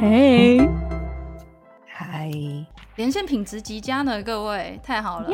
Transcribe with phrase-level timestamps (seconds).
[0.00, 0.58] 嘿，
[1.86, 2.30] 嗨，
[2.96, 5.30] 连线品质极佳呢，各位太好了！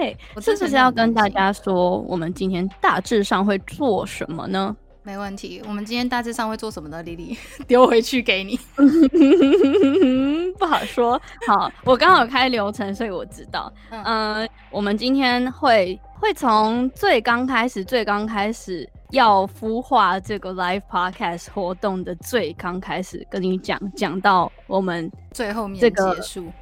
[0.00, 4.76] 耶，我这次是要跟大家说，我们今天大致上会做什么呢？
[5.02, 7.02] 没问题，我们今天大致上会做什么呢？
[7.02, 7.36] 莉莉，
[7.68, 8.58] 丢回去给你，
[10.58, 11.20] 不好说。
[11.46, 13.72] 好，我刚好开流程，所以我知道。
[13.90, 26.52] 嗯、呃，我们今天会会从最刚开始，最刚开始要孵化这个 live podcast 活动的最刚开始，跟你讲讲到我们最后面这个结束。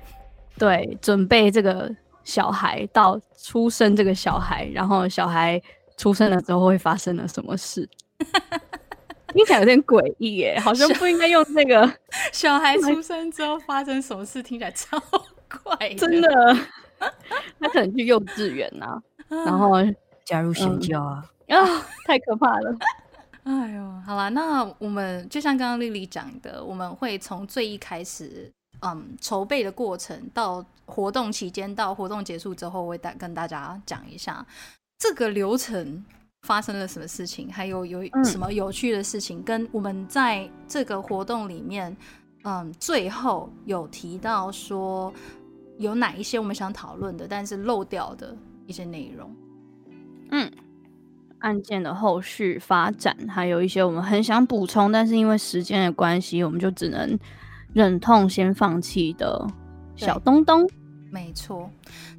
[0.58, 1.91] 对，准备这个
[2.22, 5.60] 小孩到出生这个小孩，然后小孩
[5.96, 7.88] 出生了之后会发生了什么事？
[9.34, 11.92] 听起来有点诡异耶，好像不应该用那个。
[12.32, 14.42] 小孩出生之后发生什么事？
[14.42, 14.98] 听起来超
[15.62, 16.56] 怪，真的。
[17.60, 19.72] 他可能去幼稚园啊，然后
[20.24, 22.74] 加入邪教啊，啊，太可怕了。
[23.44, 34.46] 哎呦，好啦，那我们就像刚刚莉莉讲的，我们会从最一开始，嗯，筹备的过程到活动期间到活动结束之后，我会带跟大家讲一下
[34.98, 36.04] 这个流程。
[36.45, 37.50] 发生了什么事情？
[37.50, 39.41] 还有有什么有趣的事情？
[39.41, 41.97] 嗯、跟我们在这个活动里面，
[42.45, 45.12] 嗯，最后有提到说
[45.78, 49.34] 有哪一些我们想讨论的，但是漏掉的一些内容。
[50.31, 50.53] 嗯，
[51.39, 57.19] 案件的后续发展，还有一些我们很想补充，但是因为时间的关系，我们就只能
[57.72, 59.47] 忍痛先放弃的
[59.97, 60.69] 小东东。
[61.14, 61.70] 没错，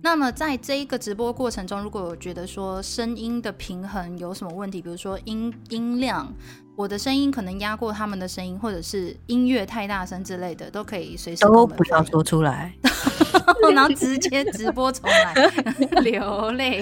[0.01, 6.33] 那么在这一个直播过程中，如果我觉得说声音的平衡有什么问题，比如说音音量，
[6.77, 12.73] 我的声音可能压过他们的声音，或者是音乐太大声之类的，都可以随时都不要说出来，
[13.73, 15.33] 然后直接直播重来，
[16.01, 16.81] 流泪，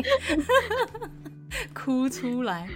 [1.74, 2.68] 哭出来。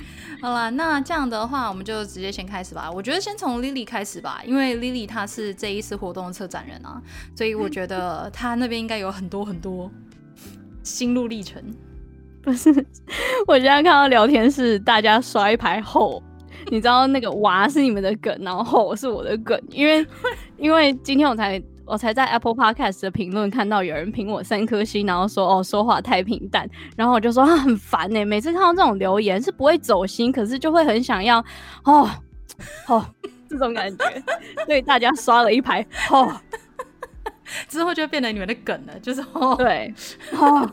[0.41, 2.91] 好啦，那这样的话，我们就直接先开始吧。
[2.91, 7.01] 我觉得先从 Lily 开始吧，因为 Lily 她是这一次活动的策展人啊，
[7.35, 9.91] 所以我觉得她那边应该有很多很多
[10.83, 11.61] 心路历程。
[12.41, 12.69] 不是，
[13.47, 16.21] 我现在看到聊天室大家刷一排后，
[16.67, 20.05] 你知道那个娃是你们的梗，然后后是我的梗，因为
[20.57, 21.61] 因为今天我才。
[21.87, 28.25] 我才在 Apple Podcast 的评论看到有人评我三颗星，然后说哦，说话太平淡，然后我就说他很烦呢。
[28.25, 31.39] 每次看到这种留言是不会走心，可是就会很想要
[31.85, 32.09] 哦
[32.87, 33.05] 哦
[33.49, 34.05] 这种感觉，
[34.65, 35.81] 所以大家刷了一排
[36.11, 36.29] 哦，
[37.69, 39.93] 之后就变成你们的梗了，就是哦对。
[40.37, 40.69] 哦，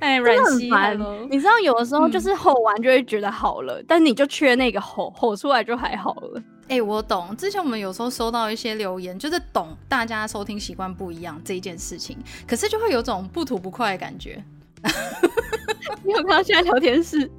[0.00, 1.00] 哎软西很烦，
[1.30, 6.42] 你知道有的时候就是吼完就会觉得好了，嗯、但你就缺那个吼吼出来就还好了。
[6.68, 7.36] 哎、欸，我懂。
[7.36, 14.42] 之前我们有时候收到一些留言，就是懂大家收听习惯不一样这一件事情，可是就会有种不吐不快的感觉。
[16.02, 17.30] 你有看到现在聊天室，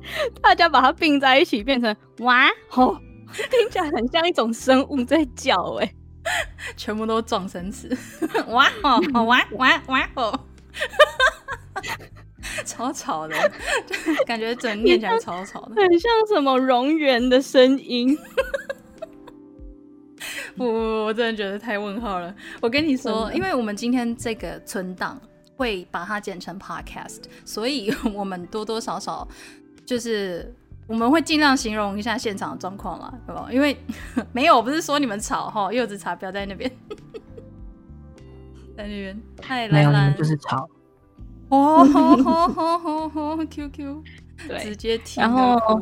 [0.41, 2.95] 大家把它并在一起变成哇吼，
[3.50, 5.95] 听起来很像一种生物在叫哎、欸，
[6.78, 7.90] 全部都撞声词，
[8.47, 10.40] 哇吼哇哇哇吼，
[12.66, 13.35] 超吵的，
[14.25, 18.17] 感觉整念起来超吵的，很像什么蝾螈的声音。
[20.56, 22.34] 不 不不，我真的觉得太问号了。
[22.62, 25.19] 我跟你说，因为我们今天这个存档
[25.56, 29.28] 会把它剪成 podcast，所以 我们多多少少
[29.86, 30.53] 就是
[30.88, 33.47] 我们会尽量形容一下现场的状况啦，对吧？
[33.52, 33.78] 因为
[34.34, 36.70] 没有，我不是说你们吵哈，柚子茶不要在那边，
[38.75, 40.70] 在那边太兰兰就是吵
[41.50, 44.03] 哦吼吼吼吼吼 QQ，
[44.47, 45.38] 对，直接听哭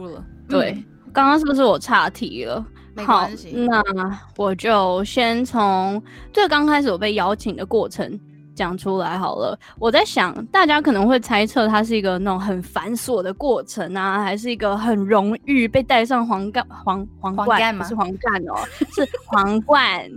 [0.06, 0.14] 了。
[0.14, 0.84] 然后对，
[1.14, 2.66] 刚刚是不是我岔题了？
[2.98, 6.02] 好，那我就先从
[6.34, 8.20] 最刚开始我被邀请的过程
[8.54, 9.58] 讲出来好了。
[9.80, 18.56] 我在想，大家可能会猜测它是一个那种很繁琐的过程啊，还是一个很荣誉被戴上皇冠皇皇冠，不是皇冠哦，
[18.94, 20.12] 是皇冠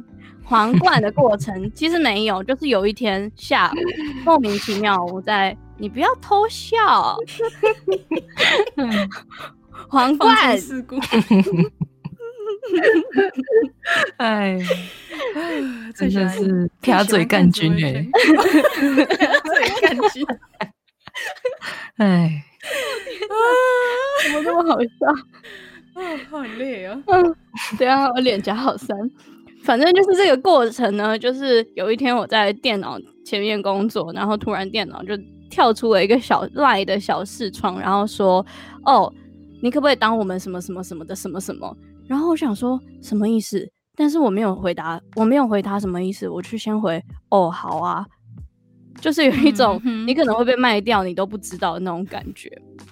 [0.45, 1.71] 皇冠的过程。
[1.75, 3.77] 其实没有，就是有一天下午
[4.25, 7.17] 莫名其妙，我在你不要偷笑，
[9.89, 10.97] 皇冠事故。
[14.19, 14.59] 哎，
[15.95, 18.07] 真的是 撇嘴干军哎，
[19.45, 20.27] 嘴干军，
[21.99, 22.43] 哎，
[24.25, 25.07] 怎么这么好笑？
[25.95, 27.01] 啊，好累啊！
[27.07, 27.37] 嗯，
[27.79, 28.99] 对啊，我脸颊好酸。
[29.63, 35.17] 反正就是这个过程呢，就是有一天我在电脑前面工作，然后突然电脑就
[35.49, 38.45] 跳出了一个小 LINE 的小视窗，然后说
[38.85, 39.13] ：“哦，
[39.63, 41.75] 你可不可以当我们什么什么什么的什么什么？”
[42.07, 48.07] 然后我想说什么意思，但是我没有回答，我没有回他什么意思，我去先回哦，好啊，
[49.01, 52.51] 就是有一种你可能会被卖掉，你都不知道的那种感觉。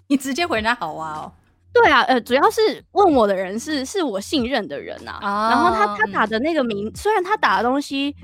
[0.08, 1.32] 你直接回人家好啊哦，
[1.72, 2.60] 对啊，呃，主要是
[2.92, 5.14] 问我的人是是我信任的人啊。
[5.22, 8.14] Oh, 然后他他打的那个名，嗯、虽然他打的东西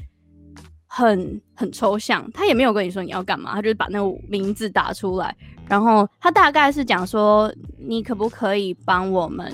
[0.86, 5.34] 很很抽象，他也没有跟你说你要干嘛，他就是把那个名字打出来。
[5.68, 9.52] 然后他大概是讲说，你可不可以帮我们？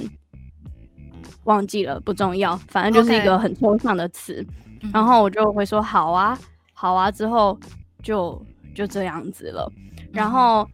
[1.45, 4.45] 忘记了，不重要，反正就是一个很抽象的词。
[4.81, 4.91] Okay.
[4.93, 6.39] 然后我就会说好啊，
[6.73, 7.59] 好啊，之后
[8.03, 8.41] 就
[8.75, 9.71] 就这样子了。
[10.13, 10.69] 然后，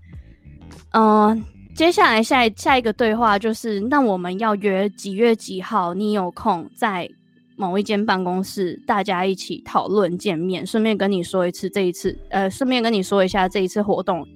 [0.91, 1.43] 嗯、呃，
[1.75, 5.95] 接下来下一下一个对话就是，那我们要约几月几号？
[5.95, 7.09] 你有空在
[7.57, 10.67] 某一间办公室，大家一起讨论见面。
[10.67, 14.27] 顺便跟你说一次，这一次，呃，顺便跟你说一下这一次活动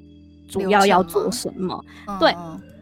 [0.48, 1.84] 主要要做什么。
[2.18, 2.34] 对。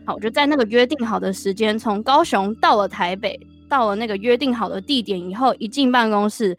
[0.03, 3.39] 嗯好，我就在那个约定好的时间，从高雄到了台北，
[3.69, 6.57] 到了那个约定好的地点以后，一进办公室，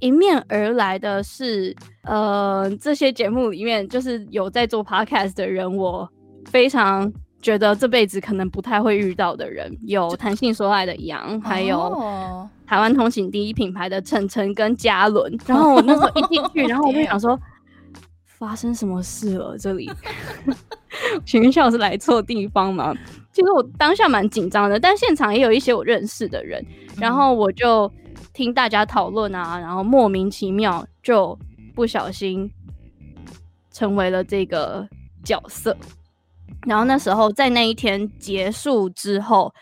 [0.00, 6.08] 迎面而来的是，呃，这些节目里面就是有在做 podcast 的人，我
[6.46, 15.36] 非常觉得这辈子可能不太会遇到的人，有谈性说爱的杨，还有台湾通勤第一品牌的晨晨跟嘉伦。
[15.46, 17.38] 然后我那时候一进去，然后我就想说，
[18.38, 19.56] 发生什么事了？
[19.58, 19.90] 这里。
[21.24, 22.94] 学校是来错地方吗？
[23.32, 26.64] 其实我当下蛮紧张的，但现场也有一些我认识的人，
[26.96, 27.90] 然后我就
[28.32, 31.38] 听大家讨论啊，然后莫名其妙就
[31.74, 32.50] 不小心
[33.70, 34.88] 成为了这个
[35.24, 35.76] 角色。
[36.66, 39.52] 然后那时候在那一天结束之后，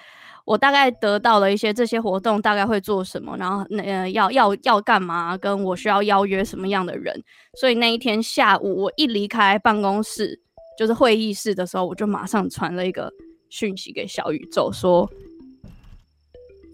[0.47, 7.23] 我大概得到了一些这些活动大概会做什么，然后那呃要要要干嘛，跟我需要邀约什么样的人。
[7.61, 10.41] 所以那一天下午我一离开办公室。
[10.79, 13.11] 就是会议室的时候，我就马上传了一个
[13.49, 15.11] 讯息给小宇宙，说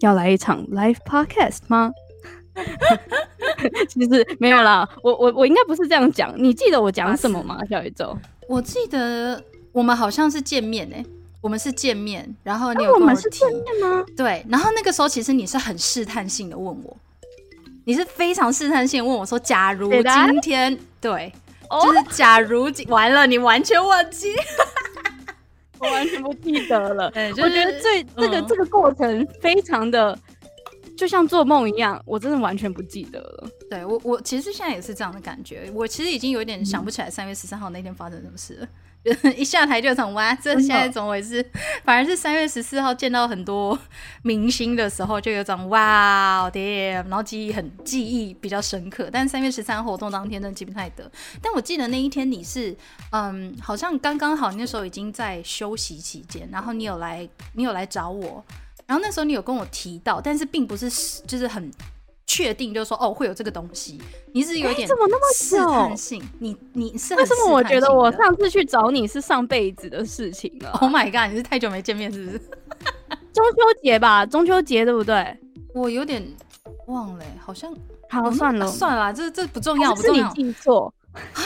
[0.01, 1.89] 要来一场 live podcast 吗？
[3.87, 6.33] 其实没有啦，我我我应该不是这样讲。
[6.35, 7.57] 你记得我讲什么吗？
[7.69, 8.13] 小宇宙，
[8.49, 9.41] 我记得
[9.71, 11.05] 我们好像是见面诶、
[11.43, 14.03] 我们是见面，然后你有跟我，我们是见面吗？
[14.17, 16.97] 对，然后那个时候其实你是很试探性的问我，
[17.83, 21.31] 你是非常试探性问我说，假如今天对。
[21.81, 24.27] 就是假如完了，你完全忘记，
[25.79, 27.09] 我完全不记得了。
[27.09, 30.15] 对，就是、我觉得最这个、嗯、这个过程非常的
[30.95, 33.49] 就像做梦一样，我真的完全不记得了。
[33.71, 38.67] 对我，我其实现在也是这样的感觉，我其实已经有点想不起来三月十三号那天发生什么事了。
[39.35, 41.45] 一下台就从哇，这现在怎么回事？
[41.83, 43.77] 反而是三月十四号见到很多
[44.21, 49.09] 明星的时候，就有种哇天，然后记忆很记忆比较深刻。
[49.11, 51.11] 但三月十三活动当天真的记不太得。
[51.41, 52.75] 但我记得那一天你是
[53.11, 58.43] 嗯，好像刚刚好那时候已经在休息期间，然后你有来你有来找我，
[58.87, 60.89] 然后那时候你有跟我提到，但是并不是
[61.27, 61.69] 就是很。
[62.33, 64.01] 确定就是说哦，会有这个东西，
[64.33, 66.19] 你是有一点怎么那么试探性？
[66.39, 67.51] 你你是为什么？
[67.51, 70.71] 我觉得我上次去找你是上辈子的事情了。
[70.81, 71.31] Oh my god！
[71.31, 72.39] 你是太久没见面是不是？
[73.31, 75.37] 中秋节吧，中秋节对不对？
[75.75, 76.27] 我有点
[76.87, 77.71] 忘了，好像
[78.09, 80.27] 好算了算了，这这不重要，不重要。
[80.33, 81.41] 记错啊？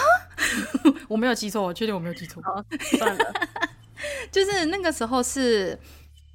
[1.09, 2.41] 我没有记错，我确定我没有记错。
[2.43, 2.63] 好，
[2.97, 3.33] 算了，
[4.31, 5.77] 就是那个时候是。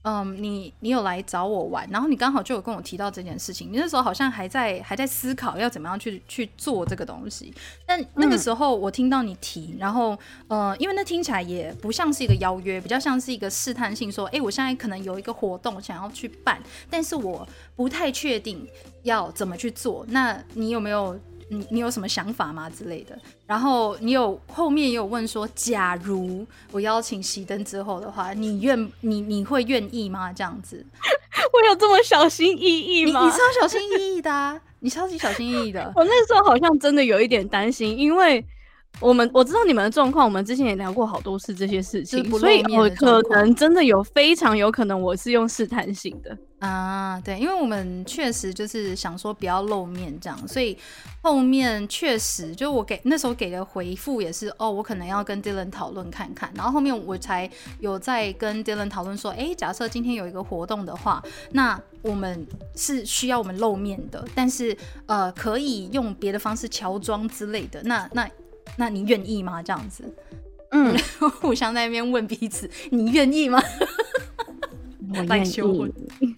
[0.04, 3.72] 嗯，你你有来找我玩，然后你刚好就有跟我提到这件事情。
[3.72, 7.54] 你那时候好像还在还在思考要怎么样去去做这个东西。
[7.86, 10.18] 但那个时候我听到你提，嗯、然后
[10.48, 16.60] 呃，因为那听起来也不像是一个邀约，比较像是一个试探性，说，哎，我现在可能有一个活动想要去办，
[16.90, 17.46] 但是我
[17.76, 18.66] 不太确定
[19.04, 20.04] 要怎么去做。
[20.08, 21.18] 那你有没有？
[21.52, 23.18] 你你有什么想法吗之类的？
[23.46, 30.32] 然后你有后面也有问说，假如我邀请熄灯之后的话，你愿你你会愿意吗？
[30.32, 30.84] 这样子，
[31.52, 33.20] 我有这么小心翼翼吗？
[33.20, 35.92] 你，你超小心翼翼的啊，你超级小心翼翼的。
[35.94, 38.44] 我那时候好像真的有一点担心，因为。
[39.00, 50.78] 我们我知道你们的状况，我们之前也聊过好多次这些事情，所以我可能真的有非常有可能我是用试探性的啊，对，因为我们确实就是想说不要露面这样，所以
[51.20, 61.20] 后面确实就我给那时候给的回复也是哦，我可能要跟 Dylan 讨论看看，然后后面我才有在跟 Dylan 讨论说，哎，假设今天有一个活动的话，
[61.50, 62.46] 那我们
[62.76, 68.30] 是需要我们露面的，但是呃可以用别的方式乔装之类的，那那。
[68.76, 69.62] 那你愿意吗？
[69.62, 70.04] 这样子，
[70.70, 70.96] 嗯，
[71.40, 73.62] 互相在那边问彼此，你愿意吗？
[75.14, 76.34] 我愿意。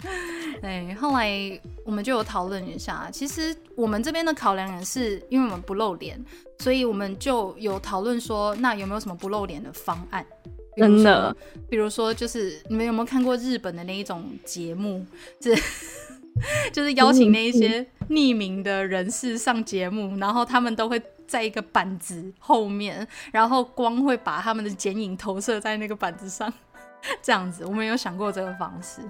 [0.61, 6.19] 对，后来我们就有讨论一下，其实我们这边的考量也是，因为我们不露脸，
[6.59, 10.25] 所以我们就有讨论说，那有没有什么不露脸的方案？
[10.76, 11.37] 真的，
[11.69, 15.07] 比如说，就是你们有没有看过日本的那一种节目？
[15.41, 15.55] 是，
[16.73, 21.00] 就是邀请那一些匿名的人士上节目，然后他们都会。
[21.26, 26.52] 在一个板子后面，然后光会把他们的剪影投射在那个板子上，
[27.23, 29.00] 这样子，我们有想过这个方式。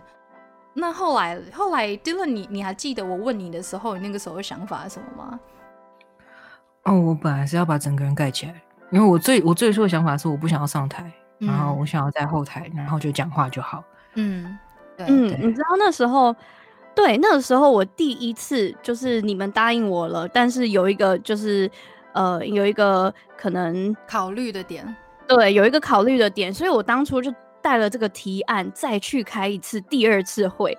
[0.76, 5.40] 那后来，后来 Dylan，你你还记得我问你的时候，你那个时候的想法是什么吗？
[6.82, 13.84] 哦，我本来是要把整个人盖起来，因为我最我最初的想法是我不想要上台，嗯、然后我想要在后台，然后就讲话就好。
[14.14, 14.58] 嗯，
[14.96, 16.34] 对嗯，你知道那时候，
[16.92, 21.70] 对，那个时候我第一次就是你们答应我了，但是有一个就是
[22.14, 24.96] 呃有一个可能考虑的点，
[25.28, 27.32] 对，有一个考虑的点，所以我当初就。
[27.64, 30.76] 带了这个提案，再去开一次第二次会，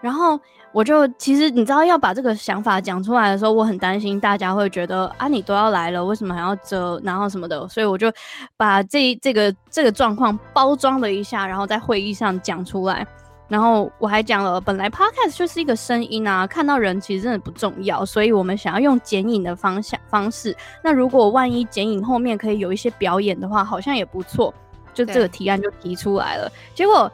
[0.00, 0.38] 然后
[0.70, 8.08] 我就其实你知道要把这个想法讲出来的时候，我很担心大家会觉得啊，你都要来了，为什么还要遮，然后什么的，所以我就
[8.56, 13.04] 把这这个这个状况包装了一下，然后在会议上讲出来，
[13.48, 24.54] 然后我还讲了，本来 podcast 就是一个声音啊，看到人其实真的不重要，所以我们想要用剪影的方向方式，那如果万一剪影后面可以有一些表演的话，好像也不错。
[24.94, 27.10] 就这个提案就提出来了，结果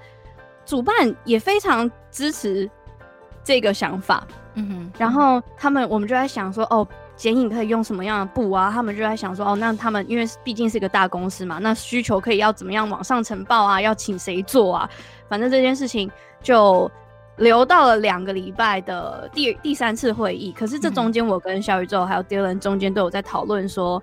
[0.64, 2.70] 主办也非常支持
[3.42, 8.70] 这个想法，嗯哼，然后他们我们就在想说，哦，剪影可以用什么样的布啊？
[8.70, 13.80] 他们就在想说，哦，那他们因为毕竟是一个大公司嘛，那需求可以要怎么样往上呈报啊？
[13.80, 14.90] 要请谁做啊？
[15.28, 16.10] 反正这件事情
[16.42, 16.90] 就
[17.36, 20.52] 留到了两个礼拜的第第三次会议。
[20.52, 24.02] 可是这中间，我跟小宇宙还有 Dylan 中间都有在讨论说，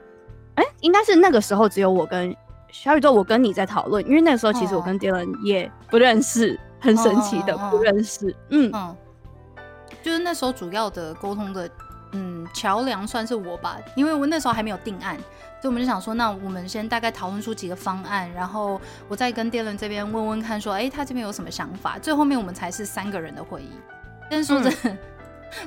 [0.56, 2.36] 哎、欸，应该是那个时候只有我跟。
[2.74, 8.34] 小宇宙，我跟你在讨论，因为那个时候其实我跟 Dylan 也不认识，哦、很神奇的不认识。
[8.48, 8.72] 嗯，
[10.02, 11.70] 就是那时候主要的沟通的，
[12.12, 15.16] 嗯，桥梁算是我吧，因为我那时候还没有定案，
[15.62, 21.98] 所以我们就想说，那我们先大概讨论出几个方案，然后我再跟 Dylan 这边问问看，说，哎、他这边有什么想法？
[22.00, 23.72] 最后面我们才是三个人的会议。
[24.30, 24.98] 但是说真的。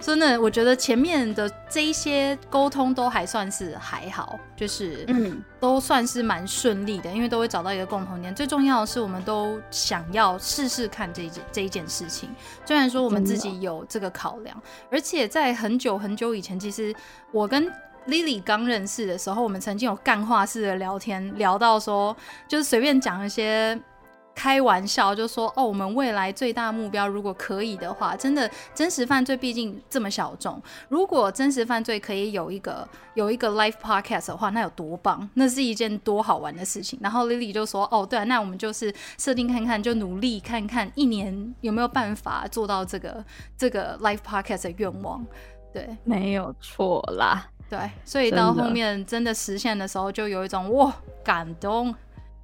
[0.01, 8.35] 真的，我觉得前面的这一些沟通都还算是还好，就是嗯，都算是蛮顺利的，因为都会找到一个共同点。
[8.35, 12.29] 最重要的是，我们都想要试试看这一件这一件事情。
[12.65, 14.61] 虽然说我们自己有这个考量，
[14.91, 16.95] 而且在很久很久以前，其实
[17.31, 17.71] 我跟
[18.07, 22.17] Lily 刚认识的时候，我们曾经有干话式的聊天，聊到说，
[22.49, 23.81] 就是随便讲一些。
[24.35, 35.29] 开玩笑就说哦，我们未来最大目标，如果可以的话，真的真实犯罪毕竟这么小众，如果真实犯罪可以有一个有一个 live podcast 的话，那有多棒？
[35.35, 36.99] 那是一件多好玩的事情。
[37.01, 43.25] 然后 Lily 就说哦，对啊，那我们就是设定看看，就努力看看一年有没有办法做到这个
[43.57, 45.25] 这个 live podcast 的愿望。
[45.73, 47.49] 对，没有错啦。
[47.71, 51.95] 对，所以到后面真的实现的时候，就有一种哇感动。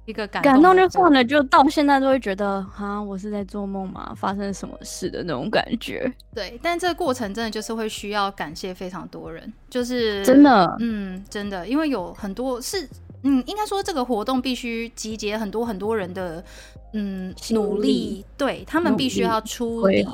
[0.05, 4.13] 一个感动，感动就算了，就到现在都会觉得啊，我是在做梦吗？
[4.15, 6.11] 发生什么事的那种感觉。
[6.33, 12.87] 对，但这个过程真的就是会需要感谢非常多人，就是真的，嗯，真的，因为有很多是，
[13.23, 16.43] 嗯，应该说这个活动必须集结很多很多人的，
[16.93, 20.05] 嗯，努力，对他们必须要出力，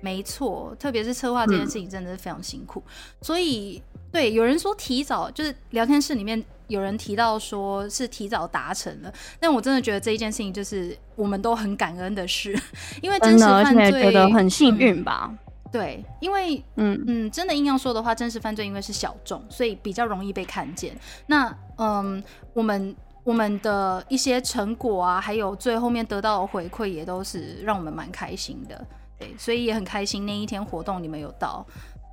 [0.00, 3.82] 没错，特别是策划这件事情真的是非常辛苦，嗯、所以。
[4.14, 12.58] 对，有人说提早就是聊天室里面有人提到说是提早达成了，但我真的觉得这一件事情就是我们都很感恩的事，
[13.02, 15.38] 因为真实犯罪觉得很幸运吧、嗯？
[15.70, 20.96] 对，因为嗯嗯，真的硬要说的话，真实犯罪因为是小众，所以比较容易被看见。
[21.26, 22.94] 那嗯，我们
[23.24, 28.86] 我们的一些成果啊，还有最后面得到的回馈，也都是让我们蛮开心的。
[29.18, 31.66] 对，所以也很开心那一天活动你们有到。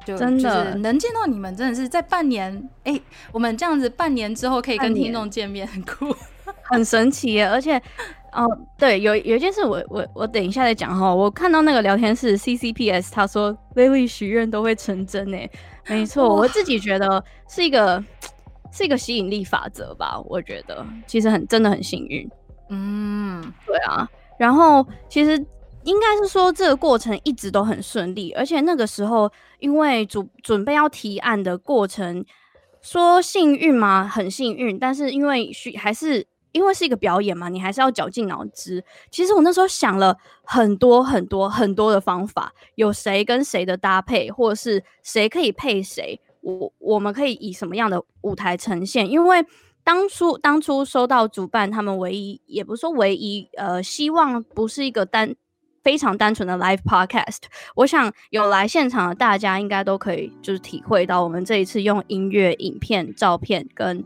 [0.05, 2.51] 就真的就是能见到你们，真的是在半年
[2.83, 6.15] 哎、欸，我们这样子半年之后可以跟听众见面，很酷，
[6.63, 7.47] 很神奇耶！
[7.47, 7.77] 而且，
[8.31, 8.45] 哦，
[8.77, 11.13] 对，有有一件事我，我我我等一下再讲哈。
[11.13, 15.49] 我看到那个聊天室 CCPS，他说 Lily 许愿都会成真哎，
[15.87, 18.03] 没错，我自己觉得是一个
[18.71, 20.19] 是一个吸引力法则吧。
[20.25, 22.29] 我觉得其实很真的很幸运，
[22.69, 24.07] 嗯，对啊。
[24.37, 25.45] 然后其实。
[25.83, 32.23] 应该是说这个过程一直都很顺利，而且那个时候因为准准备要提案的过程，
[32.81, 34.07] 说幸运吗？
[34.07, 38.83] 很幸运，但是因为需还是因为是一个表演嘛，你还是要绞尽脑汁。
[39.09, 49.09] 其实我那时候想了很多很多很多的方法，有谁跟谁的搭配，或者是谁可以配谁，我我们可以以什么样的舞台呈现？
[49.09, 49.43] 因为
[49.83, 55.35] 当初当初收到主办他们唯一也不是说唯一，呃，希望不是一个单。
[55.83, 57.39] 非常单纯的 live podcast，
[57.75, 64.03] 我想有来现场的大家应该都可以就是体会到，我们这一次用音乐、影片、照片跟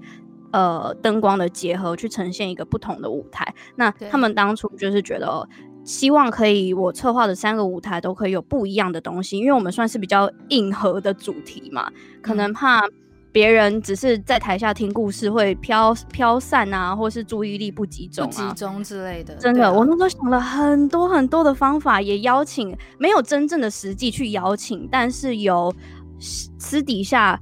[0.52, 3.54] 呃灯光的结合去呈现一个不同的舞台。
[3.76, 5.48] 那他们当初就是觉得
[5.84, 11.92] 希望可以我策划的三个舞台都可以有不一样的东西，因为我们算是比较硬核的主题嘛，
[12.22, 12.82] 可能怕
[13.36, 19.36] 别人只是在台下听故事会飘飘散啊，或是注意力不集中、啊、不集中之类的。
[19.36, 25.76] 真的，啊、我那时候想了很多很多的方法，也邀请没有真正的实际去邀请，但是有
[26.18, 27.38] 私底下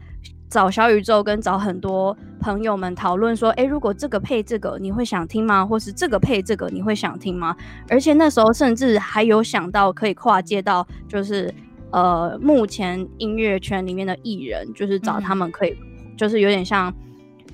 [0.49, 5.63] 找小宇宙跟找很多朋友们讨论说，哎、欸，如果这个配这个，你会想听吗？
[5.63, 7.55] 或是这个配这个，你会想听吗？
[7.87, 11.53] 而且那时候甚至还有想到可以跨界到，就是
[11.93, 16.91] 呃，目前音乐圈里面的艺人，就是找他们可以，嗯、就是有点像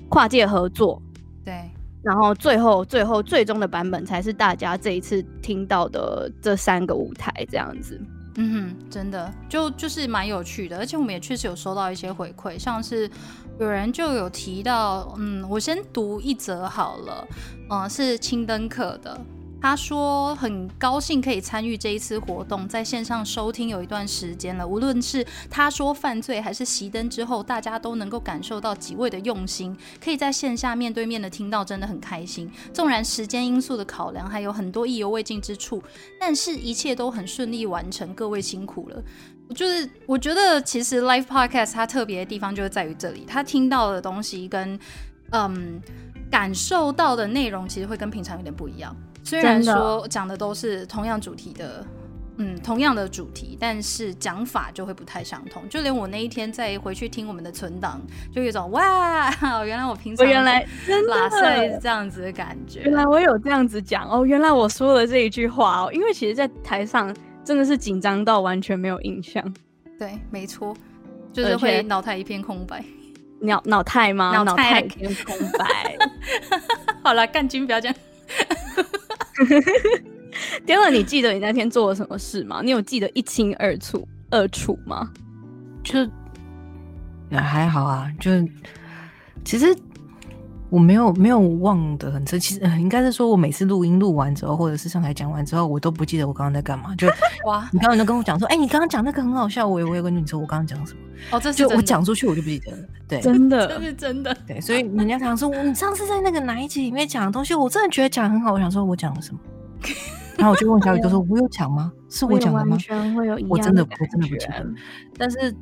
[0.08, 1.00] 跨界合作。
[1.44, 1.70] 对，
[2.02, 8.00] 然后最后最后最终的版本才是大家这一次听到的这三个舞台这样子。
[8.36, 13.10] 嗯哼，真的就就是蛮有趣的，而且我们也确实有收到一些回馈，像是
[13.58, 17.28] 有人就有提到，嗯，我先读一则好了，
[17.68, 19.20] 嗯，是青灯课的。
[19.60, 24.66] 他说很高兴可以参与这一次活动，在线上收听有一段时间了。
[24.66, 32.50] 无论是他说犯罪还是熄灯之后，大家都能够感受到几位的用心，可以在线下面对面的听到，真的很开心。
[32.72, 35.82] 纵然时间因素的考量，还有很多意犹未尽之处，
[36.18, 38.14] 但是一切都很顺利完成。
[38.14, 39.02] 各位辛苦了。
[39.54, 44.78] 就是我觉得其实 Live Podcast 它特别的地方就是在于这里，他听到的东西跟
[45.32, 45.82] 嗯
[46.30, 48.96] 感受到的内容，其实会跟平常有点不一样。
[49.30, 51.86] 虽然说讲的都是同样主题的，
[52.38, 55.68] 嗯，同样的主题，但是讲法就会不太相同。
[55.68, 58.00] 就连我那一天再回去听我们的存档，
[58.34, 59.30] 就有一种哇，
[59.64, 60.66] 原来我平常原来
[61.06, 62.80] 拉塞是这样子的感觉。
[62.80, 69.44] 原来我有这样子讲哦，原来我说了这一句话哦，因为其实，在台上真的是紧张到完全没有印象。
[69.98, 70.74] 对，没错，
[71.32, 72.84] 就是会脑袋一片空白。
[73.42, 74.32] 脑脑袋吗？
[74.42, 75.96] 脑袋一片空白。
[77.04, 77.96] 好了，干军不要这样。
[80.66, 82.60] 第 二，你记得你那天做了什么事吗？
[82.62, 85.10] 你有记得一清二楚二楚吗？
[85.82, 85.98] 就
[87.32, 88.30] 还好啊，就
[89.44, 89.74] 其实
[90.70, 92.38] 我没有没有忘得很清。
[92.38, 96.94] 其实应该是说，我每次录音录完之后，或者是上台讲完之后，我都不记得我刚刚在干嘛。
[96.94, 97.08] 就
[97.46, 101.00] 哇，你刚刚就跟我讲说，哎、欸，你刚刚讲那个很好笑，我也我有跟你说我刚刚讲什么。
[101.32, 102.78] 哦，这是就我讲出去我就不记得了。
[103.08, 104.36] 对，真的，这是真的。
[104.46, 108.52] 对，所以人家常说，你上次在那个哪一集里面讲的东西，我真的觉得讲很好。
[108.52, 109.40] 我想说，我讲了什么？
[110.38, 111.92] 然后我就问小雨，就说我有讲吗？
[112.08, 112.70] 是我讲的吗？
[112.70, 114.66] 完全会有一样的，我真的我真的不记得。
[115.18, 115.54] 但是，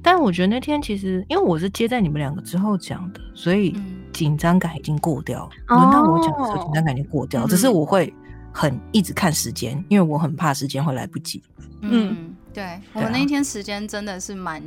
[0.00, 3.74] 但我觉得那天其实，因为我是接在你们两个之后讲的，所以
[4.12, 5.48] 紧张感已经过掉。
[5.66, 7.46] 轮、嗯、到我讲的时候，紧张感已经过掉。
[7.46, 8.12] 只是我会
[8.52, 11.42] 很一直看时间，因为我很怕时间会来不及。
[11.80, 11.90] 嗯。
[12.10, 14.62] 嗯对，我那一天时间真的是蛮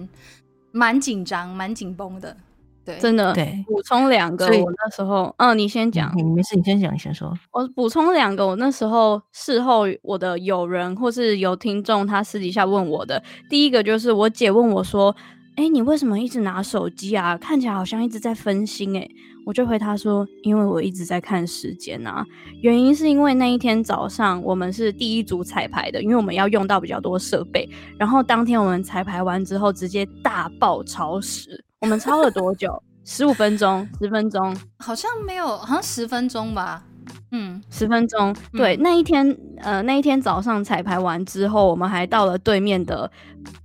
[0.71, 2.35] 蛮紧张、蛮紧绷的。
[2.83, 3.31] 对，真的。
[3.31, 7.31] 对，补充两个，我那时候，嗯，你先讲，你没事，你先讲，你先说。
[7.51, 15.15] 我补充两个，我那时候事后我的友人或是有听众，他私底下问我的，第一个就是我姐问我说
[15.55, 17.37] ：“哎，你为什么一直拿手机啊？
[17.37, 19.07] 看起来好像一直在分心。”哎。
[19.45, 22.25] 我就回他说，因为我一直在看时间啊。
[22.63, 27.69] 原因是因为那一天早上我们是第一组彩排的，因为我们要用到比较多设备。
[27.99, 31.63] 然后当天我们彩排完之后，直接大爆超时。
[31.79, 32.81] 我们超了多久？
[33.03, 33.87] 十五分钟？
[34.01, 34.57] 十分钟？
[34.79, 36.83] 好像没有，好像十分钟吧。
[37.31, 38.35] 嗯，十分钟。
[38.51, 43.11] 对，那一天，呃，那一天早上彩排完之后，我们还到了对面的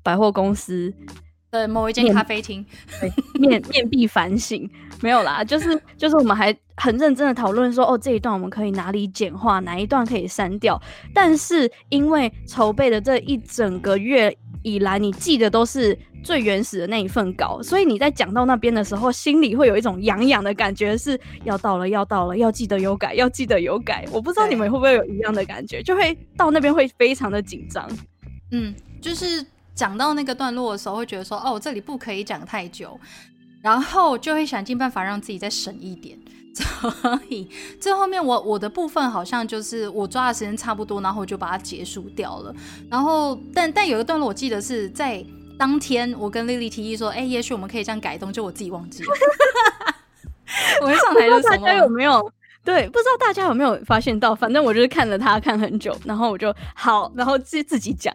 [0.03, 0.93] 百货公司。
[1.51, 2.65] 呃，某一间咖啡厅，
[3.35, 4.69] 面面壁反省，
[5.01, 10.81] 没有啦，就是就是我们还很认真的讨论说，哦，这一段我们可以哪里简化，哪一段可以删掉。
[11.13, 14.33] 但是因为筹备的这一整个月
[14.63, 24.05] 以来，你记得都是最原始的那一份稿，所以你在讲到那边的时候，心里会有一种痒痒的感觉，是要到了，要到了，要记得有改，要记得有改。
[24.13, 27.91] 我不知道你们会不会有一样的感觉，就会到那边会非常的紧张。
[28.53, 29.45] 嗯，就是。
[29.81, 33.01] 讲到那个段落的时候，会觉得说：“哦，这里不可以讲太久。”
[33.65, 36.19] 然后就会想尽办法让自己再省一点。
[36.53, 37.49] 所以
[37.81, 42.55] 最后面我我的部分好像就是我抓的时间差不多，然后我就把它结束掉了。
[42.91, 45.25] 然后但但有一个段落我记得是在
[45.59, 49.09] 当天，我跟丽丽提议说：“哎，也许我们可以这样改动。”就我自己忘记了。
[50.85, 51.57] 我一上台就什么？
[51.57, 52.31] 大家有没有？
[52.63, 54.35] 对，不知道大家有没有发现到？
[54.35, 58.15] 反正我就是看了他看很久，然后我就好，然后自自己讲。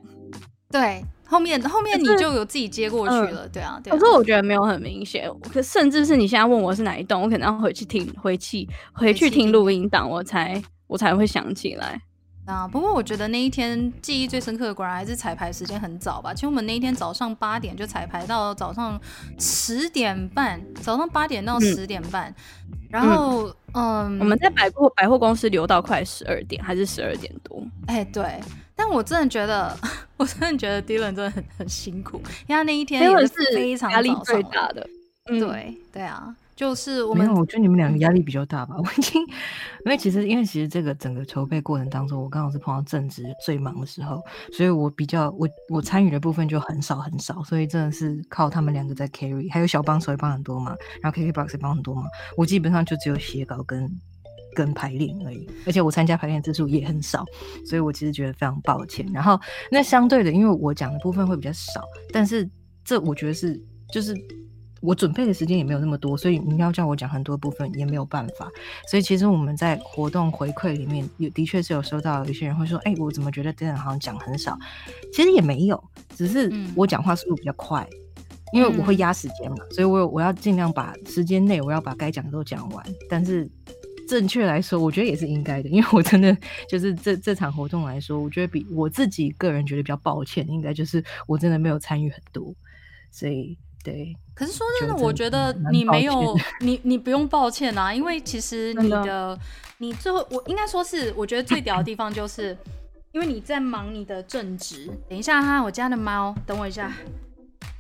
[0.70, 1.04] 对。
[1.28, 3.98] 后面后面你就有自己接过去了，对啊，对啊。
[3.98, 12.00] 可是我觉得没有很明显，可甚至是你现在问我是哪一栋，我可能要回去听，回去回去听录音档，我才我才会想起来。
[12.46, 16.32] 啊，不过我觉得那一天记忆最深刻的，果然还是彩排时间很早吧。
[16.32, 19.02] 其实我们那一天早上八点就彩排到早上
[19.40, 22.30] 十点半，早上八点到十点半，
[22.70, 27.64] 嗯、然后嗯，嗯，我们在百货百货公司留到快十二点，还是十二点多？
[27.88, 28.40] 哎、欸，对。
[28.76, 29.78] 但我真的觉得，
[30.18, 34.88] 我真的觉得 Dylan 真的很很辛苦，因为他那一天也是非常压力最大的。
[35.26, 36.36] 嗯、对对啊。
[36.56, 38.76] 就是我们，没有，我觉得你们两个压力比较大吧。
[38.78, 52.04] 我已经，因为其实，因为其实这个整个筹备过程当中，我刚好是碰到正值最忙的时候，所以我比较，我我参与的部分就很少很少，所以真的是靠他们两个在 carry，还有小帮手也帮很多嘛，然后 KKBOX 也帮很多嘛，
[52.38, 53.92] 我基本上就只有写稿跟
[54.56, 57.24] 跟排练而已，而且我参加排练次数也很少，
[57.64, 59.06] 所以我其实觉得非常抱歉。
[59.14, 59.40] 然后
[59.70, 62.50] 那相对的，因为我讲的部分会比较少，但是
[62.84, 64.16] 这我觉得是就是。
[64.82, 68.48] 我准备的时间也没有那么多，所以你要叫我讲很多部分也没有办法。
[68.88, 74.56] 所以其实我们在活动回馈里面，有的确是有收到有些人会说：“哎、欸，我怎么觉得这样好像讲很少？”
[75.12, 75.84] 其实也没有，
[76.16, 77.98] 只是我讲话速度比较快，嗯、
[78.54, 82.86] 因为我会压时间嘛，所以我我要尽量把时间内我要把该讲的都讲完。
[83.10, 83.50] 但是
[84.08, 86.36] 正确来说，我觉得也是应该的，因为我真的
[86.70, 92.54] 就是这这场活动来说，我觉得比我自己个人觉得比较抱歉，应该就是我真的没有参与很多，
[93.12, 93.58] 所以。
[93.84, 99.40] 对，可是说真的，我觉得你没有你你不用抱歉啊，因为其实你的，的
[99.78, 102.58] 你最后我应该说是，我觉得最屌的地方就是，
[103.12, 104.90] 因为你在忙你的正职。
[105.08, 106.92] 等一下哈，我家的猫，等我一下。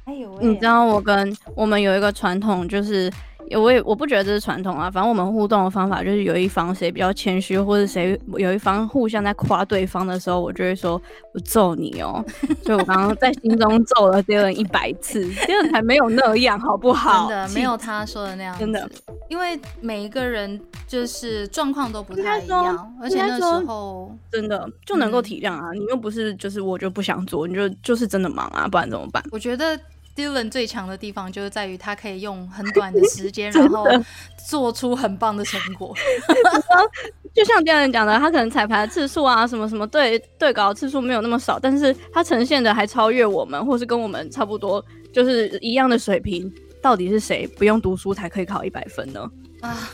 [0.04, 3.12] 哎呦，你知道我跟我们有一个传统就是。
[3.52, 11.00] 我也我不觉得这是传统啊，反正我们互动的方法就是有一方谁比较谦虚，或者谁有一方互相在夸对方的时候，我就会说
[11.34, 12.26] 我揍你哦、喔。
[12.64, 17.30] 所以我刚刚在心中揍了 Dylan 一百次，Dylan 才没有那样，好不好？
[17.30, 18.90] 真的没有他说的那样，真的。
[19.30, 25.80] 因为每一个人就是状况都不太一样，而且那时候真的就能够体谅啊、嗯。
[25.80, 29.24] 你又不是就是我就不想做，你就就是真的忙啊，不然怎么办？
[29.32, 29.80] 我觉得。
[30.16, 33.86] Dylan 最强的地方就是在于他可以用很短的时间， 然后
[34.48, 35.94] 做出很棒的成果。
[37.36, 46.52] 就像 Dylan 讲的，他可能彩排的次数啊，什么什么对对稿的次数没有那么少，但是他呈现的还超越我们，或是跟我们差不多，就是一样的水平。
[46.82, 49.30] 到底是谁不用读书才可以考一百分呢？
[49.62, 49.90] 啊，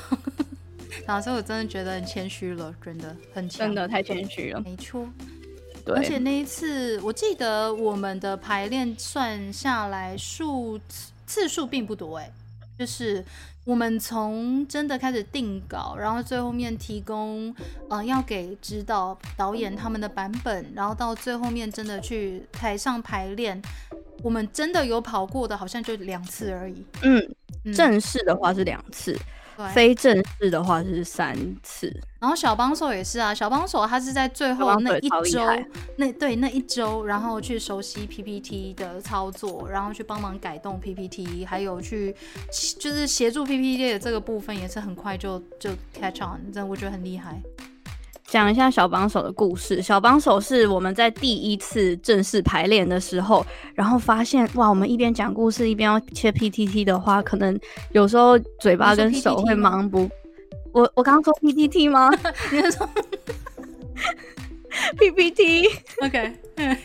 [1.07, 5.07] 然后所以我真的觉得很谦虚了，真的很真的太谦虚了，没错。
[5.87, 10.79] 而且那一次，我记得我们的排练算下来数
[11.25, 12.31] 次数并不多，哎，
[12.77, 13.23] 就是
[13.63, 17.55] 我们从真的开始定稿，然后最后面提供，嗯、
[17.89, 23.61] 呃，要给指导导演他们的版本，然后到最后面真的去台上排练，
[24.23, 26.85] 我们真的有跑过的，好像就两次而已。
[27.03, 29.17] 嗯，嗯正式的话是两次。
[29.69, 35.45] 非正式的话是三次，然后小帮手也是啊，小帮手他是在最后那一周，
[35.97, 42.15] 那对那一周，然后去熟悉 PPT 的操作，然后去帮忙改动 PPT，还有去
[42.79, 47.41] 就是协助 PPT 的这个部分也是很快就就 catch on，真的我觉得很厉害。
[48.31, 49.81] 讲一下小帮手的故事。
[49.81, 57.59] 小帮手是我们在第一次正式排练的时候，然后发现哇，我们一边讲故事一边要切 PPT 的话，可能
[57.91, 60.09] 有时候嘴巴跟手会忙不。
[60.71, 62.09] 我我刚刚说 PPT 吗？
[62.53, 62.89] 你在说
[64.97, 66.33] PPT？OK。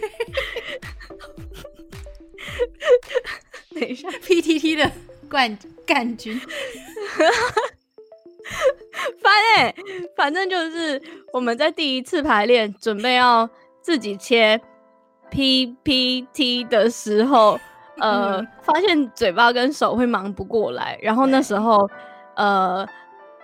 [3.73, 4.91] 等一下，PTT 的
[5.31, 5.57] 冠
[5.87, 6.41] 冠军。
[9.21, 9.33] 反
[9.75, 11.01] 正反正就是
[11.33, 13.49] 我们在第一次排练准备要
[13.81, 14.61] 自己切
[15.31, 17.59] PPT 的时候，
[17.99, 21.89] 呃，发现嘴巴跟手会忙不过来，然后那时候，
[22.37, 22.87] 呃，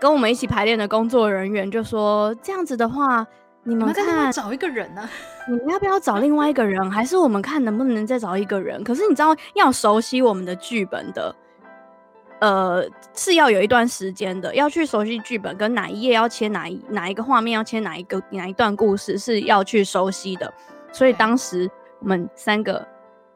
[0.01, 3.27] 跟我们一起排练的工作人员就说：“这样子的话，
[3.65, 5.09] 你们看找一个人呢？
[5.49, 6.89] 你们要不要找另外一个人？
[6.91, 8.83] 还是我们看能不能再找一个人？
[8.85, 11.35] 可是你知道，要熟悉我们的剧本的。”
[12.43, 20.53] 呃，是要有一段时间的，要去熟悉剧本，跟哪一页要切哪一哪一个画面，要切哪一个哪一段故事是要去熟悉的。
[20.91, 22.85] 所以当时我们三个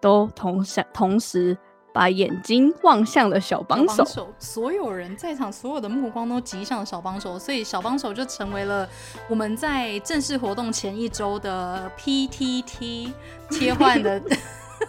[0.01, 1.57] 都同想同时
[1.95, 8.89] 把眼睛望向了小帮手，手，所有人在场，所有的目光都集向了小帮手，所以小帮手就成为了
[9.29, 13.13] 我们在正式活动前一周的 PTT
[13.51, 14.21] 切换的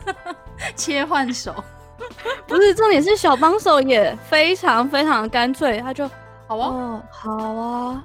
[0.76, 1.54] 切换手。
[2.48, 6.10] 不是重点是小帮手也非常非常干脆，他就
[6.48, 8.04] 好啊，哦，好啊，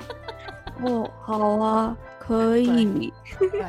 [0.82, 3.12] 哦，好啊，可以。
[3.38, 3.60] 对，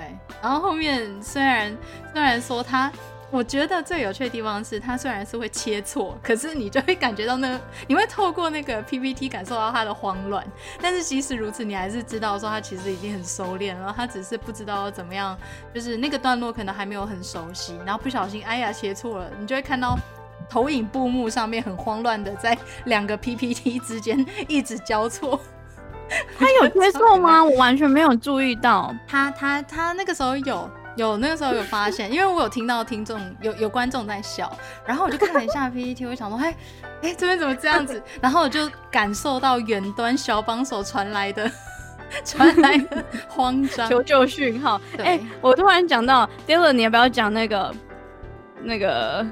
[0.41, 1.75] 然后后面虽然
[2.13, 2.91] 虽然说他。
[3.29, 10.45] 我觉得最有趣的地方是，他虽然是会切错，可是你就会感觉到那个，你会透过那个 PPT 感受到他的慌乱。
[10.81, 15.37] 但是即使如此，你还是知道说他其实已经很收敛了，他只是不知道怎么样，
[15.73, 19.97] 就是那个段落可能还没有很熟悉，然后不小心哎呀切错了，你就会看到
[20.49, 25.37] 投影布幕上面很慌乱的在 两个 PPT 之间一直交错。
[26.39, 27.43] 他有接错吗？
[27.43, 28.95] 我完全没有注意到。
[29.05, 30.69] 他他他那个时候有。
[30.97, 34.51] 有那个时候有发现，因为我有听到听众有有观众在笑，
[34.85, 36.53] 然后我就看了一下 PPT，我想说，哎
[37.03, 38.01] 哎，这边怎么这样子？
[38.19, 41.49] 然后我就感受到远端小帮手传来的
[42.25, 44.81] 传来的慌张求救讯号。
[44.97, 47.75] 哎，我突然讲到，Dylan，你要不要讲那个
[48.61, 49.25] 那个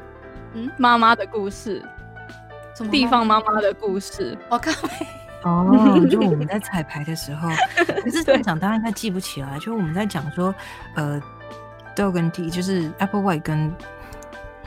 [0.54, 1.84] 嗯妈妈的故事？
[2.75, 4.38] 什么地方妈妈的故事？
[4.49, 4.73] 我看。
[5.43, 5.63] 哦，
[6.10, 7.47] 就我们在彩排的时候，
[7.78, 9.60] 可是现场大家应该记不起来。
[9.60, 10.54] 就我们在讲说，
[10.95, 11.21] 呃
[11.95, 13.73] ，Dog 跟 T 就是 Applewhite 跟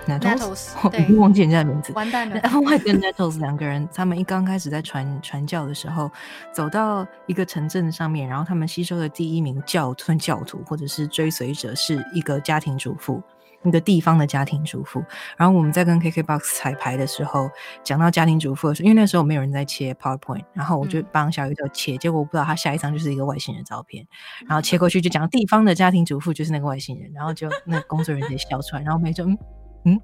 [0.06, 0.70] Nettles，
[1.14, 1.92] 我忘记人家的名字。
[1.92, 2.40] 完蛋了。
[2.40, 6.10] Applewhite 跟 Nettles 两个人，他们一刚开始在传传教的时候，
[6.52, 13.22] 走到一个城镇上面，然后他们吸收的第一名教徒或者是追随者是一个家庭主妇。
[13.64, 15.04] 一个地方的家庭主妇，
[15.36, 17.50] 然后我们在跟 KKBOX 彩排的时候，
[17.84, 24.06] 讲到家庭主妇的时候，因为那时候没有人在切 PowerPoint，然后我就帮小宇宙切，嗯、结果我不知道他下一张就是一个外星人照片，
[24.46, 24.78] 然后切。
[24.78, 29.38] 过去就讲地方的家庭主妇就是那个外星人，然后就那工作人员笑出来，然后我们就嗯
[29.86, 30.00] 嗯，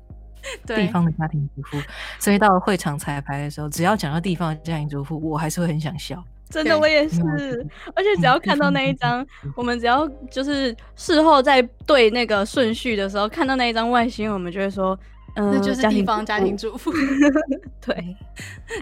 [0.66, 1.80] 地方的家庭主妇，
[2.18, 6.24] 所以到了会场彩排的时候，只要讲到地方的家庭主妇，我还是会很想笑。
[6.50, 9.26] 真的，我也是，而且只要看到那一张，
[9.56, 14.96] 我们只要就是事后在对那个顺序的时候，看到那一张外星，我们就会说，
[15.34, 16.92] 嗯，那就是地方家庭主妇。
[17.84, 18.16] 对，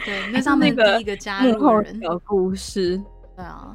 [0.04, 3.00] 对，那上面第一个加入的人的故事。
[3.34, 3.74] 对啊，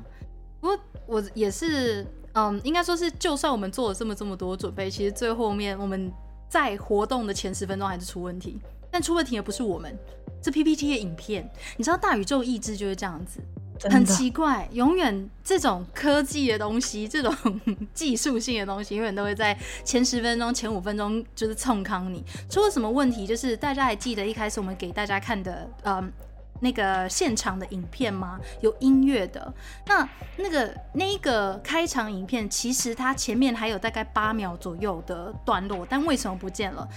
[0.60, 6.12] 不过我也是，嗯，应该说是，就算我们做了这么这么多准备，其实最后面我们
[6.48, 8.60] 在活动的前十分钟还是出问题，
[8.92, 9.98] 但出问题也不是我们，
[10.44, 11.50] 是 PPT 的影片。
[11.78, 13.40] 你知道大宇宙意志就是这样子。
[13.84, 17.34] 很奇怪，永远这种科技的东西，这种
[17.94, 22.24] 技术性的东西，永远都会在前十分钟、前五分钟就是冲康你。
[22.50, 23.28] 出了什么问题？
[23.28, 26.12] 就是大家还记得一开始我们给大家看的，嗯，
[26.60, 28.40] 那个现场的影片吗？
[28.62, 29.54] 有音乐的。
[29.86, 36.88] 那那个那一个开场影片，其实它前面还有大概八秒左右的段落，但为什么不见了？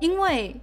[0.00, 0.54] 因为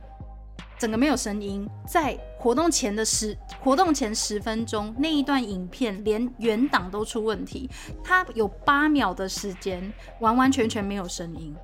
[0.82, 7.70] 整个没有声音，在活动前的十活动前十分钟那一段影片连原档都出问题，
[8.04, 11.56] 它有八秒的时间完完全全没有声音，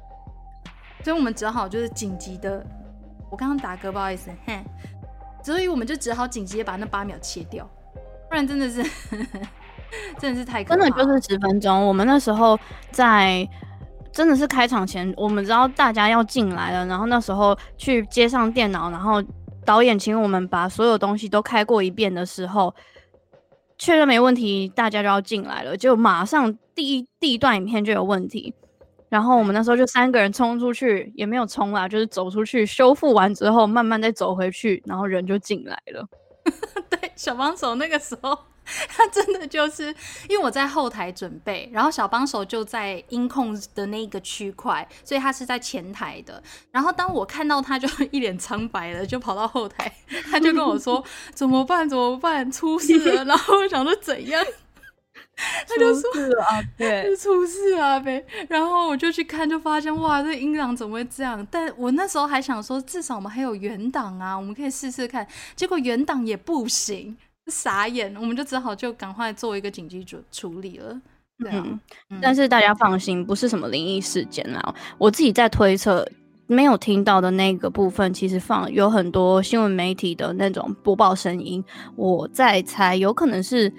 [1.04, 2.64] 所以我们只好就是紧急的，
[3.32, 4.64] 我刚刚打嗝，不好意思，嘿，
[5.44, 7.68] 所以我们就只好紧急把那八秒切掉，
[8.30, 8.84] 不然真的是
[10.22, 12.56] 真的是太可怕，真的就是十分钟，我们那时候
[12.92, 13.50] 在。
[14.12, 19.24] 真的是开场前，我们知道大家要进来了，然后那时候去接上电脑，然后
[19.66, 22.74] 导演请我们把所有东西都开过一遍的时候，
[23.78, 28.54] 确认没问题，大家就要进来了，就马上第一第一段影片就有问题，
[29.10, 36.08] 然后我们那时候就三个人冲出去，也没有冲啦，就是走出去修复完之后，慢慢再走回去，然后人就进来了。
[36.90, 38.38] 对，小帮手那个时候。
[38.90, 39.96] 他真的就是
[40.28, 46.44] 因为我在后台准备，然后小帮手就在音控的那个区块，所以他是在前台的。
[46.70, 49.90] 然后当我看到他就 一脸苍白了，就跑到后台，
[50.30, 51.02] 他就跟我说
[51.34, 51.88] ：“怎么办？
[51.88, 52.52] 怎么办？
[52.52, 54.46] 出事了！”然后我想说怎样，
[55.70, 61.46] 他就说：“出事啊， 对，出事啊呗。”然后我就去看，就发现哇，这音量怎么会这样？
[61.52, 65.26] 但我那时候还想说，至少我们还有原档啊，我们可以试试看。
[65.56, 67.16] 结果原档也不行。
[67.52, 71.00] 傻眼，我们就只好就赶快做一个紧急处处理了。
[71.38, 71.64] 对啊，
[72.10, 74.76] 嗯，但是大家放心，不是什么灵异事件啊。
[74.98, 76.06] 我自己在推测，
[76.48, 81.64] 没有听到的那个部分，其实放有很多新闻媒体的那种播报声音。
[81.96, 83.72] 我在猜，有可能是。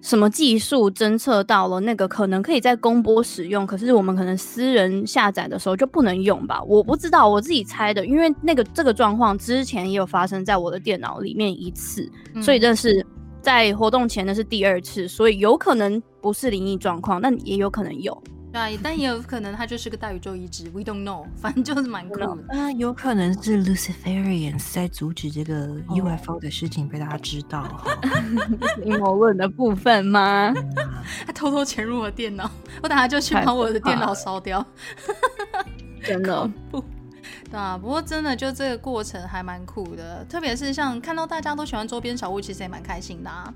[0.00, 6.62] 什么技术侦测到了那个可能可以在公播使用，可是我们可能私人下载的时候就不能用吧？
[6.62, 13.04] 我不知道，我自己猜的，因为那个这个状况之前也有发生在我的电脑里面一次，嗯、所以这是
[13.42, 18.16] 在活动前的是第二次，所以有可能不是灵异状况，但也有可能有。
[18.50, 22.26] 对，但也有可能他就是个大宇宙移植，We don't know，反正就是蛮酷的。
[22.48, 27.84] 啊，有可能是 Luciferians 在阻止这个 UFO 的事情被大家知道，
[28.84, 30.52] 阴谋论的部分吗？
[31.26, 32.50] 他偷偷潜入我电脑，
[32.82, 34.64] 我等下就去把我的电脑烧掉。
[36.02, 36.82] 真的不，
[37.50, 43.52] 对啊，不过真的就这个过程还蛮酷的，特别是像看到大家都喜欢周边小物，其实也蛮开心的啊。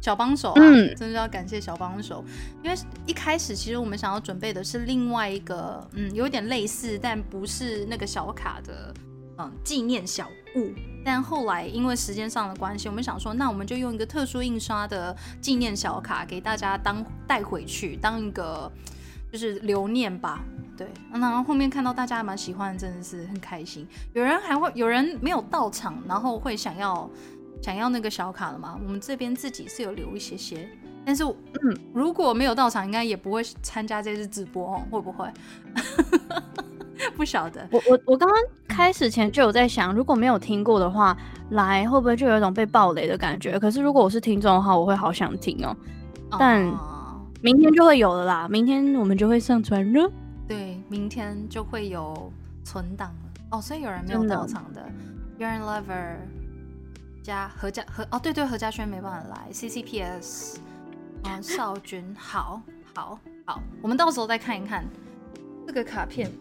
[0.00, 2.24] 小帮手啊，嗯，真的要感谢小帮手，
[2.62, 8.94] 因为一开始其实我们想要准备的是另外一个，嗯，有点类似，但不是那个小卡的，
[9.38, 10.70] 嗯，纪念小物。
[11.04, 18.70] 但后来因为时间上的关系，我们想说，那我们就用一个特殊印刷的纪念小卡给大家当带回去，当一个
[19.32, 20.44] 就是留念吧。
[20.76, 23.84] 对，然后后面看到大家还蛮喜欢，真的是很开心。
[24.12, 27.10] 有人还会有人没有到场，然后会想要。
[27.62, 28.78] 想要那个小卡了吗？
[28.84, 30.68] 我们这边自己是有留一些些，
[31.04, 35.28] 但是，嗯，如果没有到场，应该也不会参加这次直播哦，会不会？
[37.16, 37.66] 不晓得。
[37.70, 41.16] 我我我刚刚开始前就有在想，如果没有听过的话，
[41.50, 43.58] 来会不会就有一种被暴雷的感觉？
[43.58, 45.76] 可是如果我是听众的话，我会好想听哦。
[46.38, 46.64] 但
[47.40, 50.10] 明天就会有了啦，明天我们就会上传了。
[50.46, 52.32] 对，明天就会有
[52.64, 53.40] 存档了。
[53.52, 54.84] 哦，所以有人没有到场的
[55.38, 56.16] ，Yearn Lover
[57.28, 60.56] 加何家何哦，对对，何家轩没办法来，CCPS。
[61.24, 62.62] 啊， 少君，好
[62.94, 64.82] 好好，我们到时候再看一看
[65.66, 66.32] 这个卡片。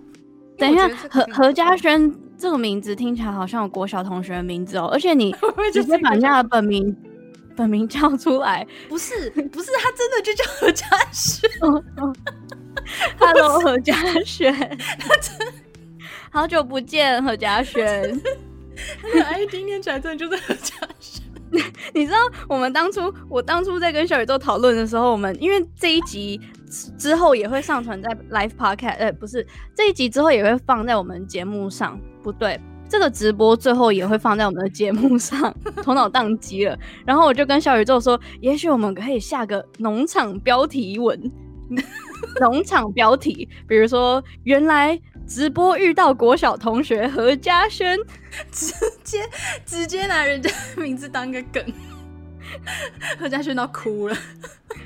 [0.57, 5.35] 等一下，何何家轩这个名字听起来好像有国小同学的名字哦，而且你
[5.73, 6.95] 直接把人家的本名
[7.53, 11.49] 本名叫出来，不是不是，他真的就叫何家轩。
[13.19, 14.53] Hello，何家轩，
[14.99, 15.35] 他真
[16.31, 18.17] 好久不见，何家轩。
[19.01, 21.23] 他的 ID 念起来真的就是何家轩。
[21.93, 22.17] 你知道
[22.49, 26.39] 我们当初，我当初在跟小宇宙讨论的时候，我们因为这一集
[26.97, 32.59] 之后也会上传在 Live Podcast，呃，不是这一集之后也会放在我们节目上，不对，
[32.89, 36.77] 这个直播最后也会放在我们的节目上， 头脑宕机了。
[37.05, 41.31] 然后我就跟小宇宙说，也许我们可以下个农场标题文，
[42.41, 44.99] 农场标题，比如说原来。
[45.27, 47.97] 直播遇到国小同学何家轩，
[48.51, 49.27] 直接
[49.65, 51.63] 直接拿人家名字当个梗，
[53.19, 54.17] 何家轩都哭了，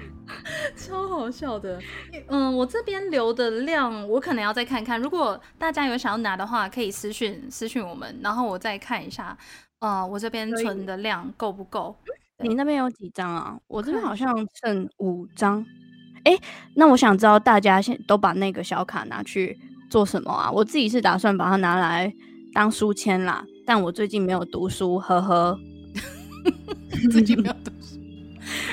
[0.76, 1.80] 超好笑的。
[2.28, 9.38] 嗯，我这边留的量我可能要再看看，如果大家有想要拿的话，可以私讯私讯我们，然后我再看一下。
[9.80, 11.96] 呃，我这边存的量够不够？
[12.44, 13.58] 你那边有几张啊？
[13.68, 15.66] 我这边好像剩五张。
[16.24, 16.42] 哎、欸，
[16.76, 19.60] 那我想知道大家现都把那个小卡拿去。
[19.92, 20.50] 做什么啊？
[20.50, 22.12] 我自己是打算把它拿来
[22.54, 25.60] 当书签啦，但我最近没有读书，呵呵。
[27.12, 28.00] 最近没有读书，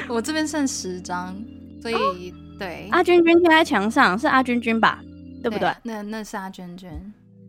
[0.09, 1.35] 我这边剩十张，
[1.83, 2.17] 所以、哦、
[2.59, 2.89] 对。
[2.93, 5.01] 阿君君贴在墙上，是阿君君吧？
[5.43, 5.75] 对不对？
[5.83, 6.89] 那那是阿君君。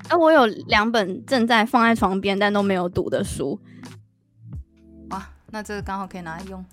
[0.10, 3.60] 啊，我有两本正在放在床边但都没有读的书。
[5.12, 6.66] 哇，那这个刚好可以拿来用，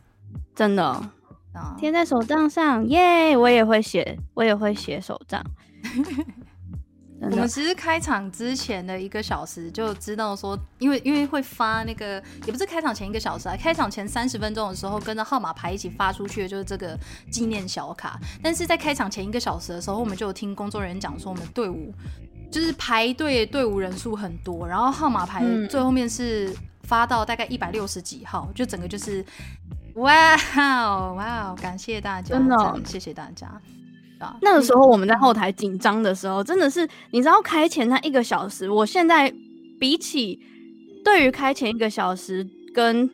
[0.54, 1.10] 真的。
[1.78, 3.36] 贴、哦、在手账上，耶！
[3.36, 5.44] 我也会写，我也会写手账。
[7.18, 16.98] 我们其实开场之前的一个小时就知道说，因为因为会发那个，也不是开场前一个小时啊，开场前三十分钟的时候跟着号码牌一起发出去的就是这个
[17.30, 18.20] 纪念小卡。
[18.42, 21.90] 但是在开场前一个小时的时候，我们就有听工作人员讲说，我们队伍
[22.50, 29.24] 就是排队队伍人数很多，然后号码牌最后面是发到大概一百六十几号，就整个就是
[29.94, 33.50] 哇哦 哇哦，感谢大家，真的谢谢大家。
[34.40, 39.32] 那个时候我们在后台紧张的时候，真的是你知道开前那一个小时，我现在
[39.78, 40.38] 比起
[41.04, 43.08] 对于开前一个小时跟